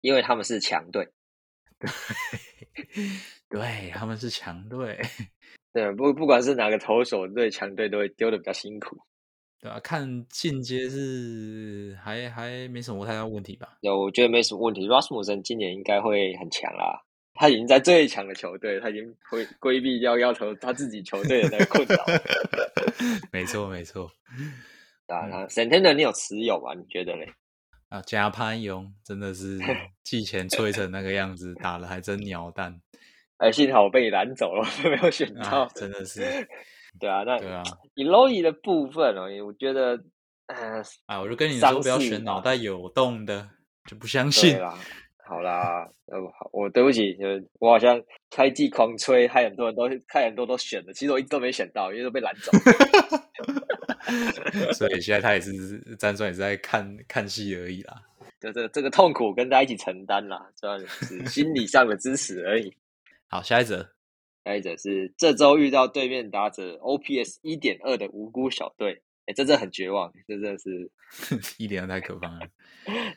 [0.00, 1.08] 因为他们是强队，
[3.48, 5.00] 对，对他们是强队。
[5.72, 8.98] 对，不不管是哪个投手对强队都会丢的比较辛苦。
[9.60, 13.76] 对啊，看进阶是还还没什么太大问题吧？
[13.82, 14.88] 有，我觉得没什么问题。
[14.88, 17.02] Rasmussen 今年应该会很强啦，
[17.34, 22.04] 他已经在最强的球队，他已经会规避掉要求他自己球队的那个困扰。
[23.30, 24.10] 没错，没错。
[25.06, 26.72] 啊，沈天的你有持有吗？
[26.74, 27.30] 你觉得嘞？
[27.90, 29.58] 啊，加潘勇真的是
[30.02, 32.80] 季前吹成那个样子，打了还真鸟蛋。
[33.38, 36.20] 哎，幸好我被你拦走了， 没有选到，真的是。
[36.98, 37.62] 对啊，那对啊，
[37.94, 39.98] 以 Loy 的部分哦，我觉得，
[40.46, 43.48] 呃，哎，我就跟你说，不要选脑袋有洞的，
[43.88, 44.60] 就不相信。
[44.60, 44.74] 啦，
[45.26, 46.18] 好啦，呃，
[46.52, 47.16] 我对不起，
[47.58, 52.52] 我好像开季狂吹，害很多人都害很多都选了，其实我一直都没选到，因为都被拦走。
[54.74, 55.52] 所以现在他也是
[55.96, 58.02] 辗转也是在看看戏而已啦。
[58.40, 62.74] 这这这个痛苦跟大家一起承担啦，算是心理上的支持而已。
[63.28, 63.88] 好，下一则。
[64.44, 70.90] 下一则是这周遇到对面打者 OPS 一点二的无辜小队，哎，真的很绝望，真的是
[71.58, 72.40] 一点二太可怕了。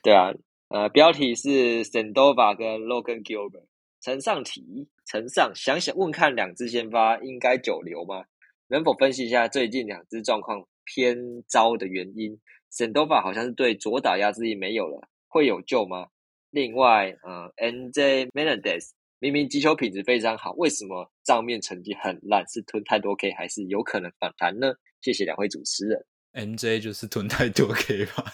[0.03, 0.33] 对啊，
[0.67, 3.63] 呃，标题是 Sandova 跟 Logan Gilbert，
[4.01, 8.25] 呈上题，呈上想想问看两支先发应该久留吗？
[8.67, 11.17] 能否分析一下最近两支状况偏
[11.47, 12.39] 糟的原因
[12.71, 16.07] ？Sandova 好像是对左打压之力没有了，会有救吗？
[16.49, 18.91] 另外，呃，NJ Menendez。
[19.19, 22.45] 明明击球品质非常好，为什么账面成绩很烂？
[22.49, 24.73] 是吞太多 K 还是有可能反弹呢？
[24.99, 26.05] 谢谢两位主持人。
[26.33, 28.25] NJ 就是吞太多 K 吧，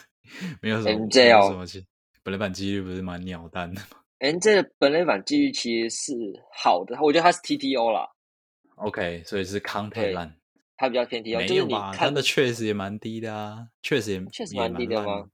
[0.63, 1.85] 没有什么 NJ 哦，什么
[2.23, 6.13] 本垒板几率不是蛮鸟蛋的吗？NJ 的本垒板几率其实是
[6.51, 8.09] 好的，我觉得他是 TTO 啦。
[8.77, 10.38] OK，所以是康太烂，
[10.79, 11.91] 他比较偏 TTO，没有吧？
[11.93, 15.29] 他的确实也蛮低的啊，确实也确实蛮低的吗？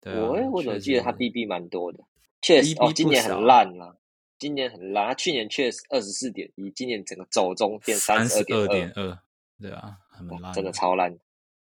[0.00, 1.98] 对，我我怎么记得它 BB 蛮多的？
[2.40, 3.96] 确实哦，今年很烂啊。
[4.38, 9.18] 今年很烂，它去年确实二十四点一，今年整个走中变三十二点二，
[9.60, 11.12] 对啊，很烂，真的超烂，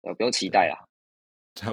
[0.03, 0.78] 呃，不用期待 啊。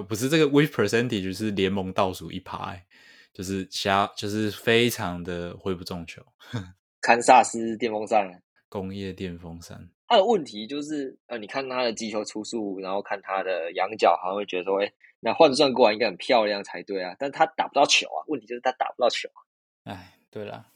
[0.09, 2.87] 不是这个 with percentage 是联盟倒数一排，
[3.35, 6.25] 就是瞎，就是非常的挥不中球。
[7.03, 9.91] 堪萨斯电风扇，工业电风扇。
[10.09, 19.43] 他的问题就是，呃，你看他的击球出速，然后看他的仰角，好像会觉得说，哎，那换算过来应该很漂亮才对啊，但他打不到球啊，问题就是他打不到球啊。
[19.85, 20.67] 哎，对了。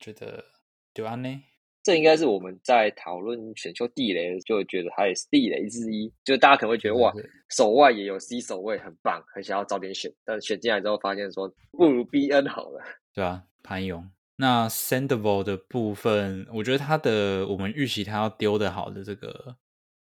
[0.00, 0.44] 觉得
[0.92, 1.42] 对安呢？
[1.84, 6.12] 这应该是我们在讨论选秀地雷，就觉得他也是地雷之一。
[6.24, 7.12] 就大家可能会觉得哇，
[7.50, 10.12] 手外也有 C 手位，很棒，很想要早点选。
[10.24, 12.82] 但选进来之后，发现说不如 BN 好了。
[13.14, 14.10] 对啊，潘勇。
[14.36, 19.56] 那 Sandable 的部分，我觉得他的我们预期他要丢的好的这个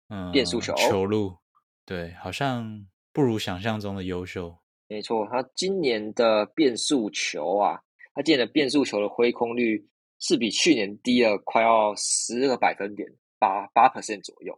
[0.10, 1.38] 嗯变速球球路，
[1.86, 4.58] 对，好像不如想象中的优秀。
[4.88, 7.82] 没错，他今年的变速球啊。
[8.16, 9.84] 他今年的变速球的挥空率
[10.20, 14.56] 是比去年低了快要十个百分点，八八 percent 左右，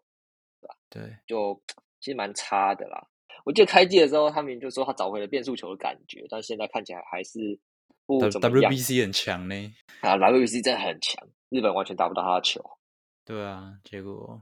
[0.60, 0.76] 对吧？
[0.90, 1.58] 对，就
[2.02, 3.08] 其实蛮差的啦。
[3.46, 7.58] 我记得开季的时候，他们就说他找回了变速球的感觉，但现在看起来还是
[8.06, 8.72] 不怎么样。
[8.72, 12.64] WBC 很强呢，啊，WBC 真的很强，日本完全打不到他的球。
[13.24, 14.42] 对啊，结果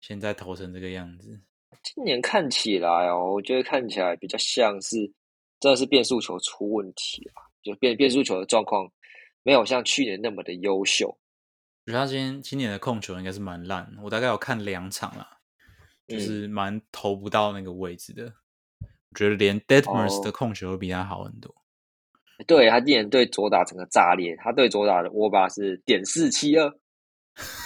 [0.00, 1.40] 现在投成这个样子。
[1.82, 5.12] 今年看起来哦，我觉得看起来比较像是
[5.58, 7.32] 真的是变速球出问题了。
[7.62, 8.90] 就变变速球的状况
[9.44, 11.06] 没有像去年那么的优秀。
[11.86, 15.38] 我觉得他今天今年的控球应该是蛮烂，我大概有看两场了，
[16.08, 18.34] 就是蛮投不到那个位置的。
[18.80, 21.54] 我觉得连 Deadmers 的控球都比他好很多。
[22.46, 26.72] 对他今年对左打整个炸裂，他对左打的握把是点四七二，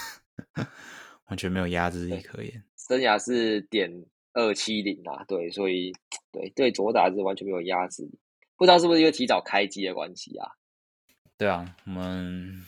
[1.28, 2.62] 完全没有压制力可言。
[2.76, 3.90] 生涯是点
[4.32, 5.92] 二七零啊，对，所以
[6.30, 8.18] 对对左打是完全没有压制力。
[8.56, 10.48] 不知道是不是因为提早开机的关系啊？
[11.36, 12.64] 对啊，我们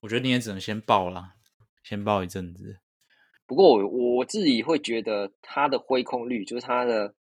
[0.00, 1.34] 我觉得你也只能先报啦，
[1.84, 2.78] 先报一阵子。
[3.46, 7.14] 不过我我自己会觉得他的挥空率，就是他的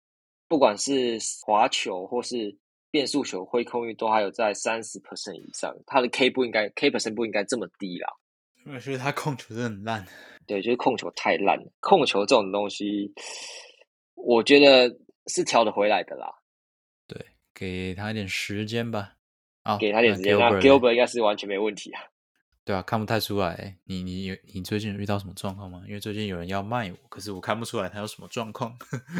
[0.48, 2.56] 不管是滑球或是
[2.91, 5.74] 变速球挥空率，都还有在三十 percent 以上。
[5.86, 8.09] 他的 K 不应该 K percent 不应该这么低啦。
[8.66, 10.07] 我觉得他控球真的很烂。
[10.47, 11.72] 对，就是控球太烂了。
[11.80, 13.12] 控球这种东西，
[14.14, 14.95] 我觉得
[15.28, 16.26] 是调得回来的啦。
[17.07, 17.24] 对
[17.55, 19.14] 给他一点时间吧，
[19.62, 22.03] 啊，给他点时间，那 Gilbert 应该是完全没问题啊。
[22.62, 23.76] 对啊，看不太出来。
[23.84, 25.82] 你你你最近遇到什么状况吗？
[25.86, 28.76] 因为最近有人要卖我，可是我看不出来他有什么状况。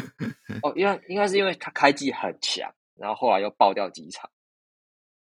[0.61, 4.29] 哦，因为应该是因为他开机很强，然后后来又爆掉几场。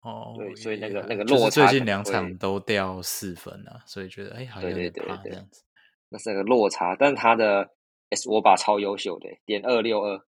[0.01, 5.63] 哦，对，所以那个那个落差，最近两场都掉四分啊，所以觉得哎，好像对对这样子。
[6.09, 7.71] 那是个落差，但是他的
[8.11, 10.27] S 我把超优秀的，点二六二。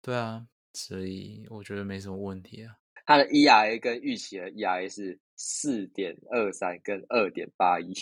[0.00, 0.46] 对啊。
[0.74, 2.76] 所以我觉得没什么问题啊。
[3.04, 7.92] 他的 ERA 跟预期的 ERA 是四点二三跟二点八一，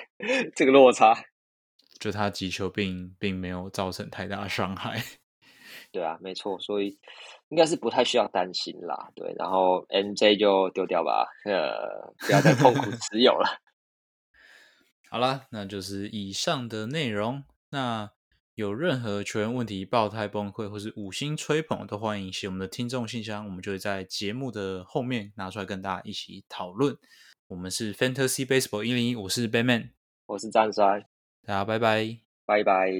[0.56, 1.14] 这个落差，
[1.98, 5.02] 就他击球并并没有造成太大伤害。
[5.90, 6.96] 对啊，没错，所以
[7.52, 9.12] 应该是不太需要担心啦。
[9.14, 13.60] 对，然后 NJ 就丢掉吧，呃，不要再痛苦持有了。
[15.10, 17.44] 好了，那就是以上的内容。
[17.70, 18.10] 那。
[18.54, 26.94] 有任何球员问题、爆胎崩溃或是五星吹捧，都欢迎写我们的听众信箱，我们就会在节目的后面拿出来跟大家一起讨论。
[27.48, 29.92] 我们是 Fantasy Baseball 一零一，我是 Batman，
[30.26, 31.06] 我是张帅，
[31.46, 32.18] 大家拜拜。
[32.44, 32.92] 拜拜。